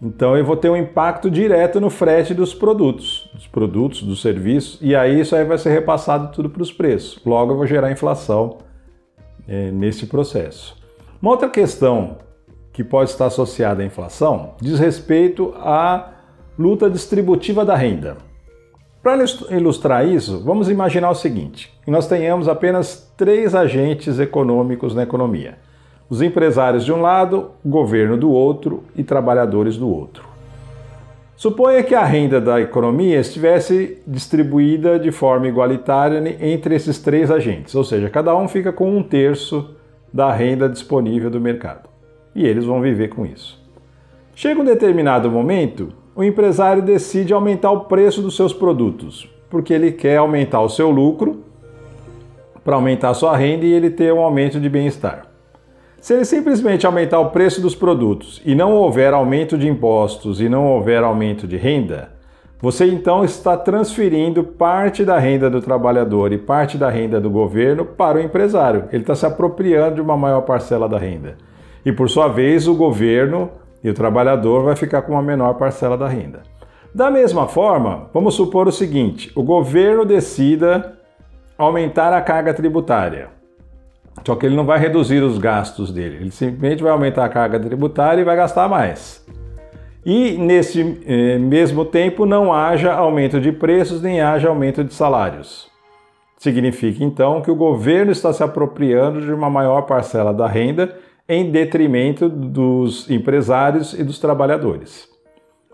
então 0.00 0.36
eu 0.36 0.44
vou 0.44 0.56
ter 0.56 0.68
um 0.68 0.76
impacto 0.76 1.30
direto 1.30 1.80
no 1.80 1.88
frete 1.88 2.34
dos 2.34 2.52
produtos, 2.52 3.30
dos 3.32 3.46
produtos, 3.46 4.02
dos 4.02 4.20
serviços, 4.20 4.78
e 4.82 4.96
aí 4.96 5.20
isso 5.20 5.36
aí 5.36 5.44
vai 5.44 5.58
ser 5.58 5.70
repassado 5.70 6.32
tudo 6.32 6.50
para 6.50 6.62
os 6.62 6.72
preços. 6.72 7.22
Logo 7.24 7.52
eu 7.52 7.56
vou 7.56 7.66
gerar 7.66 7.92
inflação 7.92 8.58
é, 9.46 9.70
nesse 9.70 10.06
processo. 10.06 10.76
Uma 11.20 11.30
outra 11.30 11.48
questão 11.48 12.16
que 12.72 12.82
pode 12.82 13.10
estar 13.10 13.26
associada 13.26 13.82
à 13.82 13.86
inflação 13.86 14.54
diz 14.60 14.80
respeito 14.80 15.54
à 15.58 16.10
luta 16.58 16.90
distributiva 16.90 17.64
da 17.64 17.76
renda. 17.76 18.16
Para 19.02 19.24
ilustrar 19.50 20.06
isso, 20.06 20.42
vamos 20.42 20.68
imaginar 20.68 21.10
o 21.10 21.14
seguinte: 21.14 21.72
nós 21.86 22.08
tenhamos 22.08 22.48
apenas 22.48 23.12
três 23.16 23.54
agentes 23.54 24.18
econômicos 24.18 24.94
na 24.94 25.02
economia: 25.02 25.58
os 26.12 26.20
empresários 26.20 26.84
de 26.84 26.92
um 26.92 27.00
lado, 27.00 27.52
governo 27.64 28.18
do 28.18 28.30
outro 28.30 28.82
e 28.94 29.02
trabalhadores 29.02 29.78
do 29.78 29.88
outro. 29.88 30.24
Suponha 31.34 31.82
que 31.82 31.94
a 31.94 32.04
renda 32.04 32.38
da 32.38 32.60
economia 32.60 33.18
estivesse 33.18 33.96
distribuída 34.06 34.98
de 34.98 35.10
forma 35.10 35.48
igualitária 35.48 36.36
entre 36.38 36.74
esses 36.74 36.98
três 36.98 37.30
agentes, 37.30 37.74
ou 37.74 37.82
seja, 37.82 38.10
cada 38.10 38.36
um 38.36 38.46
fica 38.46 38.70
com 38.70 38.94
um 38.94 39.02
terço 39.02 39.70
da 40.12 40.30
renda 40.30 40.68
disponível 40.68 41.30
do 41.30 41.40
mercado. 41.40 41.88
E 42.34 42.46
eles 42.46 42.66
vão 42.66 42.82
viver 42.82 43.08
com 43.08 43.24
isso. 43.24 43.58
Chega 44.34 44.60
um 44.60 44.66
determinado 44.66 45.30
momento 45.30 45.94
o 46.14 46.22
empresário 46.22 46.82
decide 46.82 47.32
aumentar 47.32 47.70
o 47.70 47.86
preço 47.86 48.20
dos 48.20 48.36
seus 48.36 48.52
produtos, 48.52 49.26
porque 49.48 49.72
ele 49.72 49.90
quer 49.92 50.18
aumentar 50.18 50.60
o 50.60 50.68
seu 50.68 50.90
lucro 50.90 51.42
para 52.62 52.76
aumentar 52.76 53.08
a 53.08 53.14
sua 53.14 53.34
renda 53.34 53.64
e 53.64 53.72
ele 53.72 53.88
ter 53.88 54.12
um 54.12 54.20
aumento 54.20 54.60
de 54.60 54.68
bem-estar. 54.68 55.31
Se 56.02 56.14
ele 56.14 56.24
simplesmente 56.24 56.84
aumentar 56.84 57.20
o 57.20 57.30
preço 57.30 57.60
dos 57.60 57.76
produtos 57.76 58.42
e 58.44 58.56
não 58.56 58.74
houver 58.74 59.14
aumento 59.14 59.56
de 59.56 59.68
impostos 59.68 60.40
e 60.40 60.48
não 60.48 60.66
houver 60.66 61.00
aumento 61.04 61.46
de 61.46 61.56
renda, 61.56 62.10
você 62.60 62.88
então 62.88 63.24
está 63.24 63.56
transferindo 63.56 64.42
parte 64.42 65.04
da 65.04 65.16
renda 65.16 65.48
do 65.48 65.62
trabalhador 65.62 66.32
e 66.32 66.38
parte 66.38 66.76
da 66.76 66.90
renda 66.90 67.20
do 67.20 67.30
governo 67.30 67.84
para 67.84 68.18
o 68.18 68.20
empresário. 68.20 68.86
Ele 68.90 69.04
está 69.04 69.14
se 69.14 69.24
apropriando 69.24 69.94
de 69.94 70.00
uma 70.00 70.16
maior 70.16 70.40
parcela 70.40 70.88
da 70.88 70.98
renda. 70.98 71.36
E 71.86 71.92
por 71.92 72.10
sua 72.10 72.26
vez, 72.26 72.66
o 72.66 72.74
governo 72.74 73.48
e 73.80 73.88
o 73.88 73.94
trabalhador 73.94 74.64
vai 74.64 74.74
ficar 74.74 75.02
com 75.02 75.12
uma 75.12 75.22
menor 75.22 75.54
parcela 75.54 75.96
da 75.96 76.08
renda. 76.08 76.42
Da 76.92 77.12
mesma 77.12 77.46
forma, 77.46 78.10
vamos 78.12 78.34
supor 78.34 78.66
o 78.66 78.72
seguinte: 78.72 79.30
o 79.36 79.42
governo 79.44 80.04
decida 80.04 80.98
aumentar 81.56 82.12
a 82.12 82.20
carga 82.20 82.52
tributária. 82.52 83.40
Só 84.24 84.36
que 84.36 84.46
ele 84.46 84.54
não 84.54 84.64
vai 84.64 84.78
reduzir 84.78 85.22
os 85.22 85.38
gastos 85.38 85.92
dele, 85.92 86.16
ele 86.16 86.30
simplesmente 86.30 86.82
vai 86.82 86.92
aumentar 86.92 87.24
a 87.24 87.28
carga 87.28 87.58
tributária 87.58 88.20
e 88.20 88.24
vai 88.24 88.36
gastar 88.36 88.68
mais. 88.68 89.24
E 90.04 90.32
nesse 90.32 91.00
eh, 91.06 91.38
mesmo 91.38 91.84
tempo 91.84 92.26
não 92.26 92.52
haja 92.52 92.92
aumento 92.92 93.40
de 93.40 93.52
preços 93.52 94.02
nem 94.02 94.20
haja 94.20 94.48
aumento 94.48 94.82
de 94.82 94.92
salários. 94.92 95.70
Significa 96.38 97.04
então 97.04 97.40
que 97.40 97.50
o 97.50 97.56
governo 97.56 98.10
está 98.10 98.32
se 98.32 98.42
apropriando 98.42 99.20
de 99.20 99.32
uma 99.32 99.48
maior 99.48 99.82
parcela 99.82 100.34
da 100.34 100.48
renda 100.48 100.96
em 101.28 101.52
detrimento 101.52 102.28
dos 102.28 103.08
empresários 103.08 103.94
e 103.94 104.02
dos 104.02 104.18
trabalhadores. 104.18 105.08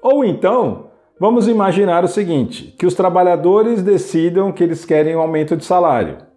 Ou 0.03 0.25
então, 0.25 0.91
vamos 1.19 1.49
imaginar 1.49 2.05
o 2.05 2.09
seguinte: 2.09 2.75
que 2.79 2.85
os 2.85 2.95
trabalhadores 2.95 3.83
decidam 3.83 4.53
que 4.53 4.63
eles 4.63 4.85
querem 4.85 5.17
um 5.17 5.21
aumento 5.21 5.57
de 5.57 5.65
salário 5.65 6.28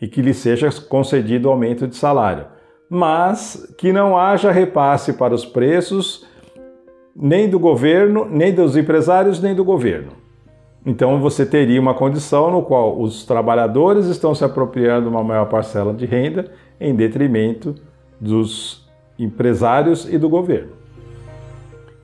e 0.00 0.08
que 0.08 0.22
lhes 0.22 0.36
seja 0.36 0.70
concedido 0.88 1.48
aumento 1.48 1.86
de 1.86 1.96
salário, 1.96 2.46
mas 2.88 3.74
que 3.78 3.92
não 3.92 4.16
haja 4.18 4.50
repasse 4.50 5.12
para 5.14 5.34
os 5.34 5.44
preços 5.44 6.26
nem 7.14 7.48
do 7.48 7.58
governo, 7.58 8.26
nem 8.28 8.52
dos 8.52 8.76
empresários, 8.76 9.40
nem 9.40 9.54
do 9.54 9.64
governo. 9.64 10.12
Então 10.84 11.20
você 11.20 11.46
teria 11.46 11.80
uma 11.80 11.94
condição 11.94 12.50
no 12.50 12.62
qual 12.62 13.00
os 13.00 13.24
trabalhadores 13.24 14.06
estão 14.06 14.34
se 14.34 14.44
apropriando 14.44 15.08
uma 15.08 15.22
maior 15.22 15.46
parcela 15.46 15.94
de 15.94 16.04
renda 16.04 16.50
em 16.80 16.94
detrimento 16.94 17.74
dos 18.20 18.86
empresários 19.18 20.12
e 20.12 20.18
do 20.18 20.28
governo. 20.28 20.72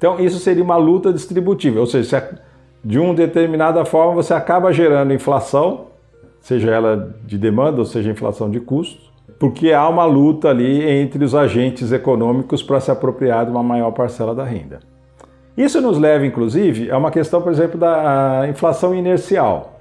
Então, 0.01 0.19
isso 0.19 0.39
seria 0.39 0.65
uma 0.65 0.77
luta 0.77 1.13
distributiva, 1.13 1.79
ou 1.79 1.87
seja, 1.87 2.41
de 2.83 2.99
uma 2.99 3.13
determinada 3.13 3.85
forma 3.85 4.15
você 4.15 4.33
acaba 4.33 4.73
gerando 4.73 5.13
inflação, 5.13 5.89
seja 6.41 6.71
ela 6.71 7.15
de 7.25 7.39
demanda 7.39 7.79
ou 7.79 7.85
seja 7.85 8.11
inflação 8.11 8.51
de 8.51 8.61
custos, 8.61 9.11
porque 9.39 9.73
há 9.73 9.89
uma 9.89 10.05
luta 10.05 10.49
ali 10.49 10.83
entre 10.83 11.25
os 11.25 11.35
agentes 11.35 11.93
econômicos 11.93 12.63
para 12.63 12.81
se 12.81 12.91
apropriar 12.91 13.47
de 13.47 13.51
uma 13.51 13.63
maior 13.63 13.91
parcela 13.93 14.35
da 14.35 14.45
renda. 14.45 14.81
Isso 15.57 15.81
nos 15.81 15.99
leva, 15.99 16.27
inclusive, 16.27 16.91
a 16.91 16.99
uma 16.99 17.11
questão, 17.11 17.43
por 17.43 17.53
exemplo, 17.53 17.79
da 17.79 18.47
inflação 18.49 18.95
inercial. 18.95 19.81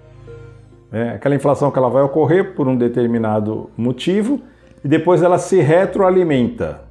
É 0.91 1.11
aquela 1.11 1.35
inflação 1.35 1.69
que 1.71 1.77
ela 1.77 1.89
vai 1.89 2.01
ocorrer 2.01 2.55
por 2.55 2.67
um 2.67 2.75
determinado 2.75 3.69
motivo 3.77 4.41
e 4.83 4.87
depois 4.87 5.21
ela 5.21 5.37
se 5.37 5.59
retroalimenta. 5.59 6.81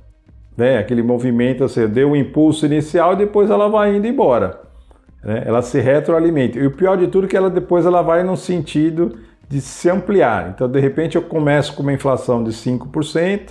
Né? 0.56 0.78
Aquele 0.78 1.02
movimento, 1.02 1.60
você 1.60 1.86
deu 1.86 2.08
o 2.08 2.12
um 2.12 2.16
impulso 2.16 2.66
inicial 2.66 3.14
e 3.14 3.16
depois 3.16 3.50
ela 3.50 3.68
vai 3.68 3.96
indo 3.96 4.06
embora. 4.06 4.60
Né? 5.22 5.42
Ela 5.46 5.62
se 5.62 5.80
retroalimenta. 5.80 6.58
E 6.58 6.66
o 6.66 6.70
pior 6.70 6.96
de 6.96 7.08
tudo 7.08 7.26
é 7.26 7.28
que 7.28 7.36
ela 7.36 7.50
depois 7.50 7.86
ela 7.86 8.02
vai 8.02 8.22
no 8.22 8.36
sentido 8.36 9.16
de 9.48 9.60
se 9.60 9.88
ampliar. 9.88 10.50
Então, 10.54 10.68
de 10.68 10.78
repente, 10.78 11.16
eu 11.16 11.22
começo 11.22 11.74
com 11.74 11.82
uma 11.82 11.92
inflação 11.92 12.44
de 12.44 12.50
5%, 12.50 13.50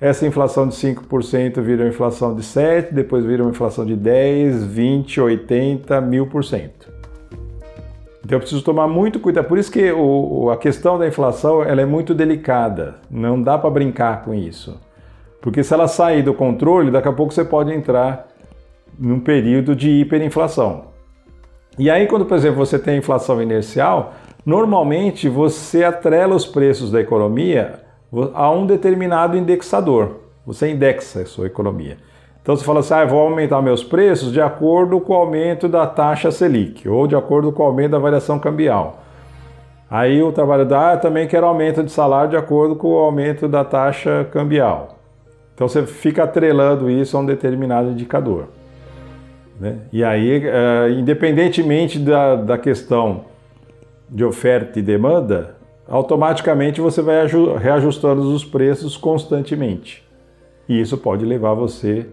essa 0.00 0.26
inflação 0.26 0.68
de 0.68 0.74
5% 0.74 1.60
vira 1.60 1.82
uma 1.82 1.88
inflação 1.88 2.34
de 2.34 2.42
7%, 2.42 2.92
depois 2.92 3.24
vira 3.24 3.42
uma 3.42 3.50
inflação 3.50 3.84
de 3.84 3.96
10%, 3.96 4.68
20%, 4.68 5.84
80%, 5.84 6.08
1000%. 6.08 6.70
Então 8.24 8.36
eu 8.36 8.40
preciso 8.40 8.62
tomar 8.62 8.86
muito 8.86 9.18
cuidado. 9.18 9.48
Por 9.48 9.58
isso 9.58 9.72
que 9.72 9.90
o, 9.90 10.50
a 10.50 10.56
questão 10.56 10.98
da 10.98 11.08
inflação 11.08 11.62
ela 11.62 11.80
é 11.80 11.86
muito 11.86 12.14
delicada. 12.14 12.96
Não 13.10 13.42
dá 13.42 13.56
para 13.56 13.70
brincar 13.70 14.22
com 14.22 14.34
isso. 14.34 14.78
Porque 15.40 15.64
se 15.64 15.72
ela 15.72 15.88
sair 15.88 16.22
do 16.22 16.34
controle, 16.34 16.90
daqui 16.90 17.08
a 17.08 17.12
pouco 17.12 17.32
você 17.32 17.44
pode 17.44 17.72
entrar 17.72 18.28
num 18.98 19.18
período 19.18 19.74
de 19.74 19.88
hiperinflação. 19.90 20.88
E 21.78 21.88
aí, 21.88 22.06
quando, 22.06 22.26
por 22.26 22.36
exemplo, 22.36 22.58
você 22.58 22.78
tem 22.78 22.98
inflação 22.98 23.40
inercial, 23.40 24.12
normalmente 24.48 25.28
você 25.28 25.84
atrela 25.84 26.34
os 26.34 26.46
preços 26.46 26.90
da 26.90 26.98
economia 26.98 27.80
a 28.32 28.50
um 28.50 28.64
determinado 28.64 29.36
indexador. 29.36 30.20
Você 30.46 30.70
indexa 30.70 31.20
a 31.20 31.26
sua 31.26 31.46
economia. 31.46 31.98
Então 32.40 32.56
você 32.56 32.64
fala 32.64 32.80
assim, 32.80 32.94
ah, 32.94 33.04
vou 33.04 33.20
aumentar 33.20 33.60
meus 33.60 33.84
preços 33.84 34.32
de 34.32 34.40
acordo 34.40 34.98
com 35.02 35.12
o 35.12 35.16
aumento 35.16 35.68
da 35.68 35.86
taxa 35.86 36.30
Selic 36.30 36.88
ou 36.88 37.06
de 37.06 37.14
acordo 37.14 37.52
com 37.52 37.62
o 37.62 37.66
aumento 37.66 37.90
da 37.90 37.98
variação 37.98 38.38
cambial. 38.38 39.00
Aí 39.90 40.22
o 40.22 40.32
trabalhador, 40.32 40.76
ah, 40.76 40.96
também 40.96 41.28
quero 41.28 41.44
aumento 41.44 41.82
de 41.82 41.92
salário 41.92 42.30
de 42.30 42.36
acordo 42.38 42.74
com 42.74 42.88
o 42.88 42.96
aumento 42.96 43.46
da 43.48 43.62
taxa 43.66 44.26
cambial. 44.32 44.96
Então 45.54 45.68
você 45.68 45.82
fica 45.86 46.24
atrelando 46.24 46.88
isso 46.88 47.18
a 47.18 47.20
um 47.20 47.26
determinado 47.26 47.90
indicador. 47.90 48.48
Né? 49.60 49.76
E 49.92 50.02
aí, 50.02 50.38
uh, 50.38 50.90
independentemente 50.98 51.98
da, 51.98 52.34
da 52.34 52.56
questão 52.56 53.24
de 54.08 54.24
oferta 54.24 54.78
e 54.78 54.82
demanda, 54.82 55.56
automaticamente 55.86 56.80
você 56.80 57.00
vai 57.00 57.26
reajustando 57.60 58.22
os 58.22 58.44
preços 58.44 58.96
constantemente. 58.96 60.06
E 60.68 60.80
isso 60.80 60.98
pode 60.98 61.24
levar 61.24 61.54
você 61.54 62.06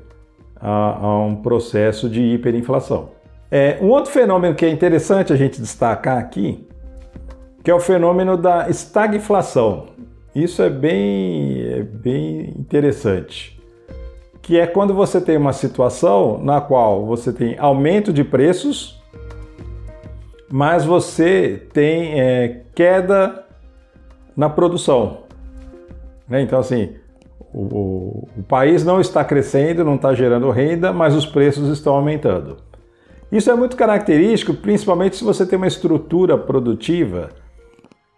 a, 0.55 1.05
a 1.05 1.19
um 1.19 1.35
processo 1.35 2.09
de 2.09 2.21
hiperinflação. 2.21 3.09
É, 3.51 3.77
um 3.81 3.89
outro 3.89 4.11
fenômeno 4.11 4.55
que 4.55 4.65
é 4.65 4.69
interessante 4.69 5.31
a 5.31 5.35
gente 5.35 5.61
destacar 5.61 6.17
aqui, 6.17 6.67
que 7.63 7.69
é 7.69 7.75
o 7.75 7.79
fenômeno 7.79 8.37
da 8.37 8.69
estagflação. 8.69 9.87
Isso 10.33 10.61
é 10.61 10.69
bem, 10.69 11.61
é 11.63 11.83
bem 11.83 12.53
interessante. 12.57 13.59
Que 14.41 14.59
é 14.59 14.67
quando 14.67 14.93
você 14.93 15.19
tem 15.19 15.37
uma 15.37 15.53
situação 15.53 16.37
na 16.37 16.61
qual 16.61 17.05
você 17.05 17.33
tem 17.33 17.57
aumento 17.57 18.13
de 18.13 18.23
preços, 18.23 19.01
mas 20.51 20.85
você 20.85 21.67
tem 21.73 22.19
é, 22.19 22.61
queda 22.73 23.45
na 24.35 24.49
produção. 24.49 25.23
Né? 26.27 26.41
Então, 26.41 26.59
assim, 26.59 26.95
o, 27.53 28.27
o, 28.37 28.43
país 28.43 28.83
não 28.83 28.99
está 28.99 29.23
crescendo, 29.23 29.83
não 29.83 29.95
está 29.95 30.13
gerando 30.13 30.49
renda, 30.51 30.91
mas 30.91 31.15
os 31.15 31.25
preços 31.25 31.69
estão 31.69 31.95
aumentando. 31.95 32.57
Isso 33.31 33.49
é 33.49 33.55
muito 33.55 33.75
característico, 33.75 34.53
principalmente 34.53 35.15
se 35.15 35.23
você 35.23 35.45
tem 35.45 35.57
uma 35.57 35.67
estrutura 35.67 36.37
produtiva 36.37 37.29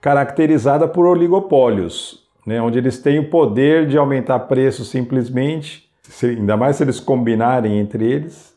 caracterizada 0.02 0.88
por 0.88 1.06
oligopólios. 1.06 2.26
né, 2.46 2.62
onde 2.62 2.78
eles 2.78 2.98
têm 2.98 3.20
o 3.20 3.30
poder 3.30 3.88
de 3.88 3.98
aumentar 3.98 4.40
preço 4.40 4.86
simplesmente, 4.86 5.90
se, 6.02 6.28
ainda 6.28 6.56
mais 6.56 6.78
se 6.78 6.84
eles 6.84 6.98
combinarem 6.98 7.78
entre 7.78 8.10
eles, 8.10 8.56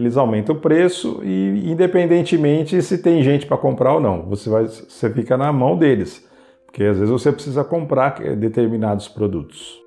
eles 0.00 0.16
aumentam 0.16 0.54
o 0.54 0.58
preço 0.58 1.20
e 1.22 1.70
independentemente 1.70 2.80
se 2.82 2.98
tem 2.98 3.22
gente 3.22 3.46
para 3.46 3.56
comprar 3.56 3.94
ou 3.94 4.00
não, 4.00 4.22
você, 4.22 4.48
vai, 4.48 4.66
você 4.66 5.10
fica 5.10 5.36
na 5.36 5.52
mão 5.52 5.76
deles, 5.76 6.26
porque 6.66 6.84
às 6.84 6.96
vezes 6.98 7.10
você 7.10 7.30
precisa 7.30 7.62
comprar 7.62 8.18
determinados 8.36 9.08
produtos. 9.08 9.80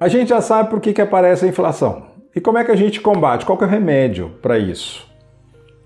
A 0.00 0.06
gente 0.06 0.28
já 0.28 0.40
sabe 0.40 0.70
por 0.70 0.80
que, 0.80 0.92
que 0.92 1.02
aparece 1.02 1.44
a 1.44 1.48
inflação. 1.48 2.06
E 2.34 2.40
como 2.40 2.56
é 2.56 2.64
que 2.64 2.70
a 2.70 2.76
gente 2.76 3.00
combate? 3.00 3.44
Qual 3.44 3.58
é 3.60 3.64
o 3.64 3.68
remédio 3.68 4.30
para 4.40 4.56
isso? 4.56 5.08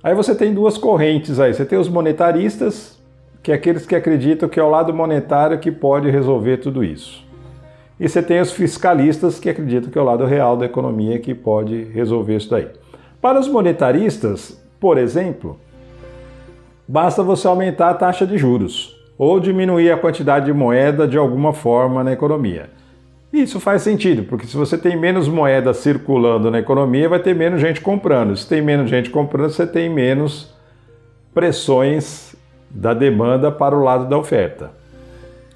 Aí 0.02 0.14
você 0.14 0.34
tem 0.34 0.52
duas 0.52 0.76
correntes 0.76 1.40
aí. 1.40 1.54
Você 1.54 1.64
tem 1.64 1.78
os 1.78 1.88
monetaristas, 1.88 3.00
que 3.42 3.50
é 3.50 3.54
aqueles 3.54 3.86
que 3.86 3.94
acreditam 3.94 4.50
que 4.50 4.60
é 4.60 4.62
o 4.62 4.68
lado 4.68 4.92
monetário 4.92 5.58
que 5.58 5.72
pode 5.72 6.10
resolver 6.10 6.58
tudo 6.58 6.84
isso. 6.84 7.24
E 8.02 8.08
você 8.08 8.20
tem 8.20 8.40
os 8.40 8.50
fiscalistas, 8.50 9.38
que 9.38 9.48
acreditam 9.48 9.88
que 9.88 9.96
é 9.96 10.02
o 10.02 10.04
lado 10.04 10.24
real 10.24 10.56
da 10.56 10.66
economia 10.66 11.20
que 11.20 11.32
pode 11.32 11.84
resolver 11.84 12.34
isso 12.34 12.50
daí. 12.50 12.66
Para 13.20 13.38
os 13.38 13.46
monetaristas, 13.46 14.60
por 14.80 14.98
exemplo, 14.98 15.56
basta 16.88 17.22
você 17.22 17.46
aumentar 17.46 17.90
a 17.90 17.94
taxa 17.94 18.26
de 18.26 18.36
juros 18.36 18.96
ou 19.16 19.38
diminuir 19.38 19.92
a 19.92 19.96
quantidade 19.96 20.46
de 20.46 20.52
moeda 20.52 21.06
de 21.06 21.16
alguma 21.16 21.52
forma 21.52 22.02
na 22.02 22.10
economia. 22.10 22.70
Isso 23.32 23.60
faz 23.60 23.82
sentido, 23.82 24.24
porque 24.24 24.48
se 24.48 24.56
você 24.56 24.76
tem 24.76 24.98
menos 24.98 25.28
moeda 25.28 25.72
circulando 25.72 26.50
na 26.50 26.58
economia, 26.58 27.08
vai 27.08 27.20
ter 27.20 27.36
menos 27.36 27.60
gente 27.60 27.80
comprando. 27.80 28.36
Se 28.36 28.48
tem 28.48 28.60
menos 28.60 28.90
gente 28.90 29.10
comprando, 29.10 29.50
você 29.50 29.64
tem 29.64 29.88
menos 29.88 30.52
pressões 31.32 32.34
da 32.68 32.94
demanda 32.94 33.52
para 33.52 33.76
o 33.76 33.84
lado 33.84 34.08
da 34.08 34.18
oferta. 34.18 34.81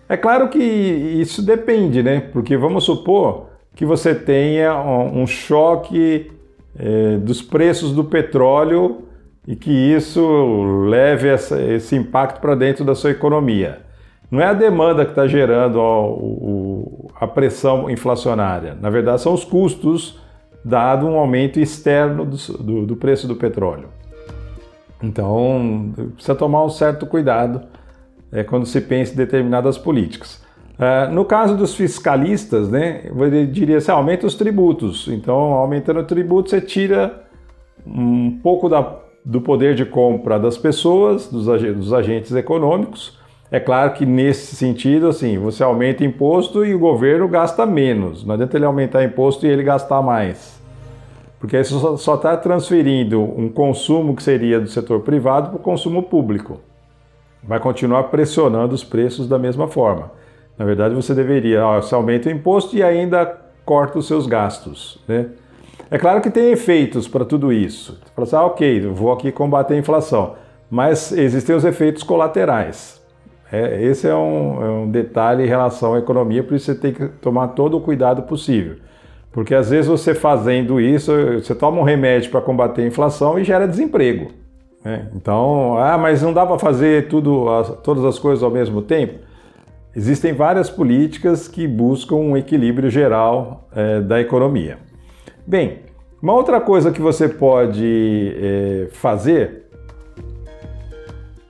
É 0.08 0.16
claro 0.16 0.48
que 0.48 0.58
isso 0.58 1.42
depende, 1.42 2.02
né? 2.02 2.20
Porque 2.32 2.56
vamos 2.56 2.84
supor 2.84 3.48
que 3.74 3.84
você 3.84 4.14
tenha 4.14 4.74
um 4.80 5.26
choque 5.26 6.30
é, 6.78 7.16
dos 7.18 7.42
preços 7.42 7.92
do 7.92 8.04
petróleo 8.04 9.02
e 9.46 9.54
que 9.56 9.70
isso 9.70 10.84
leve 10.88 11.28
essa, 11.28 11.60
esse 11.60 11.94
impacto 11.96 12.40
para 12.40 12.54
dentro 12.54 12.84
da 12.84 12.94
sua 12.94 13.10
economia. 13.10 13.80
Não 14.30 14.40
é 14.40 14.46
a 14.46 14.52
demanda 14.52 15.04
que 15.04 15.12
está 15.12 15.26
gerando 15.26 15.76
ó, 15.76 16.08
o, 16.08 17.10
a 17.18 17.26
pressão 17.26 17.88
inflacionária. 17.88 18.76
Na 18.80 18.90
verdade, 18.90 19.20
são 19.20 19.32
os 19.32 19.44
custos, 19.44 20.20
dado 20.64 21.06
um 21.06 21.16
aumento 21.16 21.60
externo 21.60 22.24
do, 22.24 22.36
do, 22.58 22.86
do 22.86 22.96
preço 22.96 23.28
do 23.28 23.36
petróleo. 23.36 23.88
Então, 25.02 25.92
precisa 26.14 26.34
tomar 26.34 26.64
um 26.64 26.70
certo 26.70 27.06
cuidado 27.06 27.62
é, 28.32 28.42
quando 28.42 28.66
se 28.66 28.80
pensa 28.80 29.12
em 29.12 29.16
determinadas 29.16 29.78
políticas. 29.78 30.44
É, 30.78 31.08
no 31.08 31.24
caso 31.24 31.56
dos 31.56 31.74
fiscalistas, 31.74 32.68
né, 32.68 33.02
eu 33.06 33.46
diria 33.46 33.78
assim, 33.78 33.90
aumenta 33.90 34.26
os 34.26 34.34
tributos. 34.34 35.08
Então, 35.08 35.34
aumentando 35.34 36.00
o 36.00 36.04
tributo, 36.04 36.50
você 36.50 36.60
tira 36.60 37.24
um 37.86 38.38
pouco 38.42 38.68
da, 38.68 38.96
do 39.24 39.40
poder 39.40 39.74
de 39.74 39.84
compra 39.84 40.38
das 40.38 40.58
pessoas, 40.58 41.28
dos, 41.28 41.46
dos 41.46 41.92
agentes 41.92 42.32
econômicos, 42.32 43.18
é 43.50 43.60
claro 43.60 43.92
que 43.92 44.04
nesse 44.04 44.56
sentido, 44.56 45.06
assim, 45.06 45.38
você 45.38 45.62
aumenta 45.62 46.04
imposto 46.04 46.64
e 46.64 46.74
o 46.74 46.78
governo 46.78 47.28
gasta 47.28 47.64
menos. 47.64 48.24
Não 48.24 48.34
adianta 48.34 48.56
ele 48.56 48.64
aumentar 48.64 49.04
imposto 49.04 49.46
e 49.46 49.48
ele 49.48 49.62
gastar 49.62 50.02
mais. 50.02 50.60
Porque 51.38 51.56
aí 51.56 51.64
você 51.64 51.74
só 51.98 52.16
está 52.16 52.36
transferindo 52.36 53.22
um 53.22 53.48
consumo 53.48 54.16
que 54.16 54.22
seria 54.22 54.58
do 54.58 54.68
setor 54.68 55.00
privado 55.00 55.50
para 55.50 55.56
o 55.58 55.62
consumo 55.62 56.02
público. 56.02 56.60
Vai 57.46 57.60
continuar 57.60 58.04
pressionando 58.04 58.74
os 58.74 58.82
preços 58.82 59.28
da 59.28 59.38
mesma 59.38 59.68
forma. 59.68 60.10
Na 60.58 60.64
verdade, 60.64 60.94
você 60.94 61.14
deveria, 61.14 61.64
ó, 61.64 61.80
você 61.80 61.94
aumenta 61.94 62.28
o 62.28 62.32
imposto 62.32 62.76
e 62.76 62.82
ainda 62.82 63.24
corta 63.64 63.98
os 63.98 64.06
seus 64.06 64.26
gastos. 64.26 64.98
Né? 65.06 65.26
É 65.90 65.98
claro 65.98 66.20
que 66.20 66.30
tem 66.30 66.50
efeitos 66.50 67.06
para 67.06 67.24
tudo 67.24 67.52
isso. 67.52 67.98
Você 68.02 68.12
fala 68.14 68.26
assim, 68.26 68.36
ah, 68.36 68.44
ok, 68.44 68.80
vou 68.88 69.12
aqui 69.12 69.30
combater 69.30 69.74
a 69.74 69.78
inflação. 69.78 70.34
Mas 70.70 71.12
existem 71.12 71.54
os 71.54 71.64
efeitos 71.64 72.02
colaterais. 72.02 73.00
É, 73.52 73.80
esse 73.84 74.08
é 74.08 74.14
um, 74.14 74.64
é 74.64 74.68
um 74.68 74.90
detalhe 74.90 75.44
em 75.44 75.46
relação 75.46 75.94
à 75.94 75.98
economia, 75.98 76.42
por 76.42 76.54
isso 76.54 76.66
você 76.66 76.74
tem 76.74 76.92
que 76.92 77.06
tomar 77.20 77.48
todo 77.48 77.76
o 77.76 77.80
cuidado 77.80 78.22
possível. 78.22 78.76
Porque 79.30 79.54
às 79.54 79.70
vezes 79.70 79.86
você 79.86 80.14
fazendo 80.14 80.80
isso, 80.80 81.12
você 81.34 81.54
toma 81.54 81.80
um 81.80 81.84
remédio 81.84 82.30
para 82.30 82.40
combater 82.40 82.82
a 82.82 82.86
inflação 82.86 83.38
e 83.38 83.44
gera 83.44 83.68
desemprego. 83.68 84.30
Né? 84.86 85.08
Então, 85.16 85.76
ah, 85.78 85.98
mas 85.98 86.22
não 86.22 86.32
dá 86.32 86.46
para 86.46 86.60
fazer 86.60 87.08
tudo, 87.08 87.48
as, 87.48 87.70
todas 87.82 88.04
as 88.04 88.20
coisas 88.20 88.44
ao 88.44 88.52
mesmo 88.52 88.80
tempo? 88.80 89.18
Existem 89.96 90.32
várias 90.32 90.70
políticas 90.70 91.48
que 91.48 91.66
buscam 91.66 92.14
um 92.14 92.36
equilíbrio 92.36 92.88
geral 92.88 93.66
é, 93.74 94.00
da 94.00 94.20
economia. 94.20 94.78
Bem, 95.44 95.80
uma 96.22 96.34
outra 96.34 96.60
coisa 96.60 96.92
que 96.92 97.00
você 97.00 97.28
pode 97.28 98.32
é, 98.40 98.88
fazer 98.92 99.64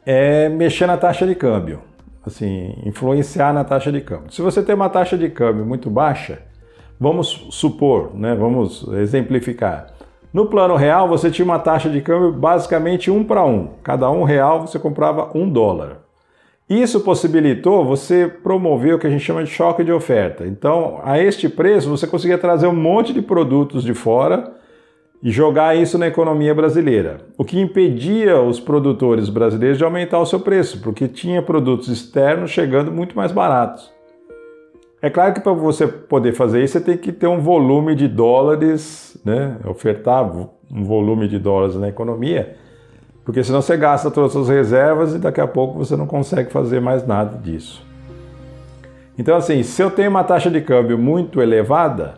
é 0.06 0.48
mexer 0.48 0.86
na 0.86 0.96
taxa 0.96 1.26
de 1.26 1.34
câmbio, 1.34 1.80
assim, 2.24 2.72
influenciar 2.86 3.52
na 3.52 3.64
taxa 3.64 3.92
de 3.92 4.00
câmbio. 4.00 4.32
Se 4.32 4.40
você 4.40 4.62
tem 4.62 4.74
uma 4.74 4.88
taxa 4.88 5.18
de 5.18 5.28
câmbio 5.28 5.66
muito 5.66 5.90
baixa, 5.90 6.38
vamos 6.98 7.48
supor, 7.50 8.14
né, 8.14 8.34
vamos 8.34 8.88
exemplificar. 8.94 9.95
No 10.36 10.44
plano 10.44 10.76
real, 10.76 11.08
você 11.08 11.30
tinha 11.30 11.46
uma 11.46 11.58
taxa 11.58 11.88
de 11.88 12.02
câmbio 12.02 12.30
basicamente 12.30 13.10
um 13.10 13.24
para 13.24 13.42
um. 13.42 13.70
Cada 13.82 14.10
um 14.10 14.22
real 14.22 14.60
você 14.60 14.78
comprava 14.78 15.30
um 15.34 15.48
dólar. 15.48 16.02
Isso 16.68 17.00
possibilitou 17.00 17.86
você 17.86 18.28
promover 18.28 18.94
o 18.94 18.98
que 18.98 19.06
a 19.06 19.10
gente 19.10 19.24
chama 19.24 19.42
de 19.42 19.48
choque 19.48 19.82
de 19.82 19.90
oferta. 19.90 20.46
Então, 20.46 21.00
a 21.02 21.18
este 21.18 21.48
preço, 21.48 21.88
você 21.88 22.06
conseguia 22.06 22.36
trazer 22.36 22.66
um 22.66 22.76
monte 22.76 23.14
de 23.14 23.22
produtos 23.22 23.82
de 23.82 23.94
fora 23.94 24.52
e 25.22 25.30
jogar 25.30 25.74
isso 25.74 25.96
na 25.96 26.06
economia 26.06 26.54
brasileira, 26.54 27.22
o 27.38 27.42
que 27.42 27.58
impedia 27.58 28.38
os 28.38 28.60
produtores 28.60 29.30
brasileiros 29.30 29.78
de 29.78 29.84
aumentar 29.84 30.20
o 30.20 30.26
seu 30.26 30.40
preço, 30.40 30.82
porque 30.82 31.08
tinha 31.08 31.40
produtos 31.40 31.88
externos 31.88 32.50
chegando 32.50 32.92
muito 32.92 33.16
mais 33.16 33.32
baratos. 33.32 33.95
É 35.06 35.10
claro 35.10 35.32
que 35.32 35.40
para 35.40 35.52
você 35.52 35.86
poder 35.86 36.32
fazer 36.32 36.64
isso, 36.64 36.72
você 36.72 36.80
tem 36.80 36.96
que 36.96 37.12
ter 37.12 37.28
um 37.28 37.38
volume 37.38 37.94
de 37.94 38.08
dólares, 38.08 39.16
né? 39.24 39.56
ofertar 39.64 40.28
um 40.68 40.82
volume 40.82 41.28
de 41.28 41.38
dólares 41.38 41.76
na 41.76 41.88
economia, 41.88 42.56
porque 43.24 43.44
senão 43.44 43.62
você 43.62 43.76
gasta 43.76 44.10
todas 44.10 44.30
as 44.30 44.32
suas 44.32 44.48
reservas 44.48 45.14
e 45.14 45.18
daqui 45.18 45.40
a 45.40 45.46
pouco 45.46 45.78
você 45.78 45.94
não 45.94 46.08
consegue 46.08 46.50
fazer 46.50 46.80
mais 46.80 47.06
nada 47.06 47.38
disso. 47.38 47.86
Então, 49.16 49.36
assim, 49.36 49.62
se 49.62 49.80
eu 49.80 49.92
tenho 49.92 50.10
uma 50.10 50.24
taxa 50.24 50.50
de 50.50 50.60
câmbio 50.60 50.98
muito 50.98 51.40
elevada, 51.40 52.14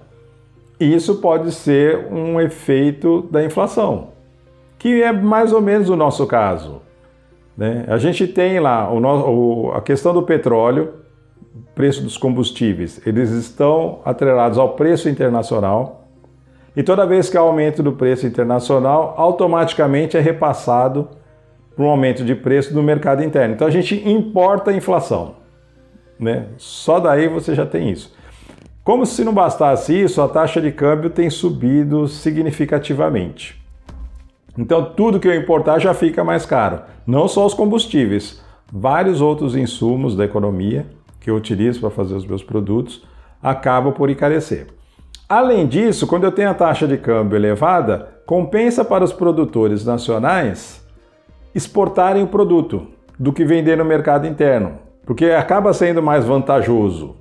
isso 0.80 1.16
pode 1.16 1.52
ser 1.52 2.10
um 2.10 2.40
efeito 2.40 3.28
da 3.30 3.44
inflação, 3.44 4.12
que 4.78 5.02
é 5.02 5.12
mais 5.12 5.52
ou 5.52 5.60
menos 5.60 5.90
o 5.90 5.96
nosso 5.96 6.26
caso. 6.26 6.80
Né? 7.54 7.84
A 7.86 7.98
gente 7.98 8.26
tem 8.26 8.58
lá 8.58 8.90
o, 8.90 9.72
a 9.74 9.82
questão 9.82 10.14
do 10.14 10.22
petróleo, 10.22 11.06
preço 11.74 12.02
dos 12.02 12.16
combustíveis, 12.16 13.00
eles 13.06 13.30
estão 13.30 14.00
atrelados 14.04 14.58
ao 14.58 14.70
preço 14.70 15.08
internacional. 15.08 16.08
E 16.76 16.82
toda 16.82 17.06
vez 17.06 17.28
que 17.28 17.36
há 17.36 17.40
aumento 17.40 17.82
do 17.82 17.92
preço 17.92 18.26
internacional, 18.26 19.14
automaticamente 19.16 20.16
é 20.16 20.20
repassado 20.20 21.08
para 21.74 21.84
um 21.84 21.88
aumento 21.88 22.24
de 22.24 22.34
preço 22.34 22.74
no 22.74 22.82
mercado 22.82 23.22
interno. 23.22 23.54
Então 23.54 23.66
a 23.66 23.70
gente 23.70 24.08
importa 24.08 24.70
a 24.70 24.74
inflação. 24.74 25.36
Né? 26.18 26.46
Só 26.56 26.98
daí 26.98 27.28
você 27.28 27.54
já 27.54 27.64
tem 27.64 27.90
isso. 27.90 28.16
Como 28.82 29.04
se 29.04 29.22
não 29.22 29.34
bastasse 29.34 29.92
isso, 29.92 30.22
a 30.22 30.28
taxa 30.28 30.60
de 30.60 30.72
câmbio 30.72 31.10
tem 31.10 31.28
subido 31.28 32.08
significativamente. 32.08 33.62
Então, 34.56 34.84
tudo 34.96 35.20
que 35.20 35.28
eu 35.28 35.34
importar 35.36 35.78
já 35.78 35.94
fica 35.94 36.24
mais 36.24 36.44
caro. 36.44 36.80
Não 37.06 37.28
só 37.28 37.46
os 37.46 37.54
combustíveis, 37.54 38.42
vários 38.72 39.20
outros 39.20 39.54
insumos 39.54 40.16
da 40.16 40.24
economia 40.24 40.86
que 41.28 41.30
eu 41.30 41.36
utilizo 41.36 41.78
para 41.80 41.90
fazer 41.90 42.14
os 42.14 42.26
meus 42.26 42.42
produtos 42.42 43.06
acabam 43.42 43.92
por 43.92 44.08
encarecer. 44.08 44.68
Além 45.28 45.66
disso, 45.66 46.06
quando 46.06 46.24
eu 46.24 46.32
tenho 46.32 46.48
a 46.48 46.54
taxa 46.54 46.88
de 46.88 46.96
câmbio 46.96 47.36
elevada, 47.36 48.08
compensa 48.24 48.82
para 48.82 49.04
os 49.04 49.12
produtores 49.12 49.84
nacionais 49.84 50.82
exportarem 51.54 52.22
o 52.22 52.28
produto 52.28 52.86
do 53.18 53.30
que 53.30 53.44
vender 53.44 53.76
no 53.76 53.84
mercado 53.84 54.26
interno, 54.26 54.78
porque 55.04 55.26
acaba 55.26 55.74
sendo 55.74 56.02
mais 56.02 56.24
vantajoso 56.24 57.16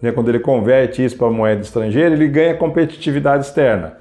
né, 0.00 0.12
quando 0.12 0.28
ele 0.28 0.38
converte 0.38 1.04
isso 1.04 1.16
para 1.18 1.28
moeda 1.28 1.60
estrangeira, 1.60 2.14
ele 2.14 2.28
ganha 2.28 2.56
competitividade 2.56 3.46
externa. 3.46 3.96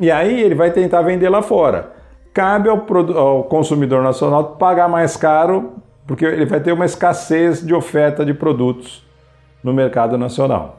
E 0.00 0.08
aí 0.08 0.40
ele 0.40 0.54
vai 0.54 0.70
tentar 0.70 1.02
vender 1.02 1.28
lá 1.28 1.42
fora. 1.42 1.90
Cabe 2.32 2.68
ao, 2.68 2.86
ao 3.18 3.42
consumidor 3.42 4.04
nacional 4.04 4.56
pagar 4.56 4.88
mais 4.88 5.16
caro, 5.16 5.82
porque 6.12 6.26
ele 6.26 6.44
vai 6.44 6.60
ter 6.60 6.72
uma 6.72 6.84
escassez 6.84 7.64
de 7.64 7.72
oferta 7.72 8.22
de 8.22 8.34
produtos 8.34 9.02
no 9.64 9.72
mercado 9.72 10.18
nacional. 10.18 10.78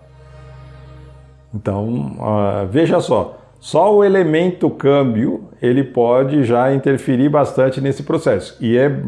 Então, 1.52 1.88
uh, 2.20 2.68
veja 2.70 3.00
só, 3.00 3.40
só 3.60 3.92
o 3.96 4.04
elemento 4.04 4.70
câmbio 4.70 5.50
ele 5.60 5.84
pode 5.84 6.44
já 6.44 6.72
interferir 6.72 7.30
bastante 7.30 7.82
nesse 7.82 8.04
processo. 8.04 8.56
E 8.62 8.78
é 8.78 9.02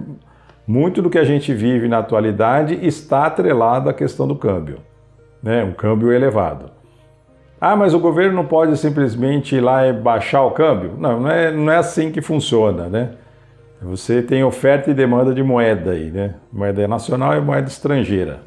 Muito 0.66 1.00
do 1.00 1.12
que 1.12 1.20
a 1.20 1.24
gente 1.24 1.54
vive 1.54 1.88
na 1.88 2.00
atualidade 2.00 2.74
está 2.82 3.28
atrelado 3.28 3.88
à 3.88 3.94
questão 3.94 4.28
do 4.28 4.36
câmbio, 4.36 4.80
né? 5.44 5.64
um 5.64 5.74
câmbio 5.74 6.12
elevado. 6.12 6.72
Ah, 7.62 7.76
mas 7.76 7.94
o 7.94 8.00
governo 8.00 8.34
não 8.34 8.46
pode 8.46 8.76
simplesmente 8.78 9.58
ir 9.58 9.62
lá 9.62 9.86
e 9.86 9.94
baixar 9.94 10.42
o 10.42 10.50
câmbio? 10.50 10.96
Não, 10.98 11.20
não 11.20 11.30
é, 11.30 11.52
não 11.52 11.72
é 11.72 11.78
assim 11.78 12.12
que 12.12 12.20
funciona, 12.20 12.90
né? 12.90 13.12
Você 13.82 14.22
tem 14.22 14.44
oferta 14.44 14.90
e 14.90 14.94
demanda 14.94 15.34
de 15.34 15.44
moeda 15.44 15.92
aí, 15.92 16.10
né? 16.10 16.36
Moeda 16.52 16.88
nacional 16.88 17.36
e 17.36 17.42
moeda 17.42 17.68
estrangeira. 17.68 18.40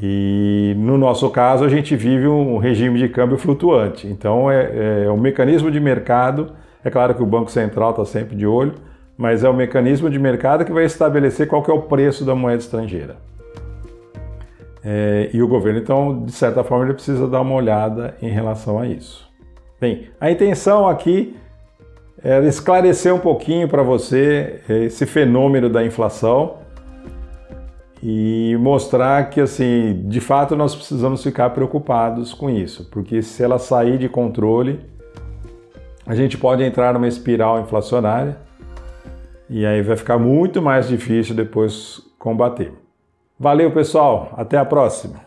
E 0.00 0.74
no 0.76 0.98
nosso 0.98 1.30
caso, 1.30 1.64
a 1.64 1.68
gente 1.68 1.96
vive 1.96 2.26
um 2.28 2.58
regime 2.58 2.98
de 2.98 3.08
câmbio 3.08 3.38
flutuante. 3.38 4.06
Então, 4.06 4.50
é, 4.50 5.04
é 5.06 5.10
um 5.10 5.16
mecanismo 5.16 5.70
de 5.70 5.80
mercado. 5.80 6.52
É 6.84 6.90
claro 6.90 7.14
que 7.14 7.22
o 7.22 7.26
Banco 7.26 7.50
Central 7.50 7.90
está 7.90 8.04
sempre 8.04 8.36
de 8.36 8.46
olho, 8.46 8.74
mas 9.16 9.42
é 9.42 9.48
o 9.48 9.54
mecanismo 9.54 10.10
de 10.10 10.18
mercado 10.18 10.64
que 10.64 10.72
vai 10.72 10.84
estabelecer 10.84 11.48
qual 11.48 11.64
é 11.66 11.72
o 11.72 11.82
preço 11.82 12.24
da 12.24 12.34
moeda 12.34 12.58
estrangeira. 12.58 13.16
É, 14.84 15.30
e 15.32 15.42
o 15.42 15.48
governo, 15.48 15.80
então, 15.80 16.24
de 16.24 16.32
certa 16.32 16.62
forma, 16.62 16.84
ele 16.84 16.94
precisa 16.94 17.26
dar 17.26 17.40
uma 17.40 17.54
olhada 17.54 18.14
em 18.22 18.28
relação 18.28 18.78
a 18.78 18.86
isso. 18.86 19.26
Bem, 19.80 20.08
a 20.20 20.30
intenção 20.30 20.86
aqui 20.88 21.34
é 22.22 22.38
esclarecer 22.46 23.14
um 23.14 23.18
pouquinho 23.18 23.68
para 23.68 23.82
você 23.82 24.60
esse 24.68 25.06
fenômeno 25.06 25.68
da 25.68 25.84
inflação 25.84 26.58
e 28.02 28.56
mostrar 28.60 29.30
que, 29.30 29.40
assim, 29.40 30.04
de 30.06 30.20
fato 30.20 30.54
nós 30.54 30.74
precisamos 30.74 31.22
ficar 31.22 31.50
preocupados 31.50 32.32
com 32.32 32.48
isso, 32.48 32.88
porque 32.90 33.22
se 33.22 33.42
ela 33.42 33.58
sair 33.58 33.98
de 33.98 34.08
controle, 34.08 34.80
a 36.06 36.14
gente 36.14 36.38
pode 36.38 36.62
entrar 36.62 36.94
numa 36.94 37.08
espiral 37.08 37.60
inflacionária 37.60 38.36
e 39.48 39.64
aí 39.64 39.82
vai 39.82 39.96
ficar 39.96 40.18
muito 40.18 40.60
mais 40.62 40.88
difícil 40.88 41.34
depois 41.34 42.00
combater. 42.18 42.72
Valeu, 43.38 43.70
pessoal. 43.70 44.32
Até 44.36 44.56
a 44.56 44.64
próxima. 44.64 45.25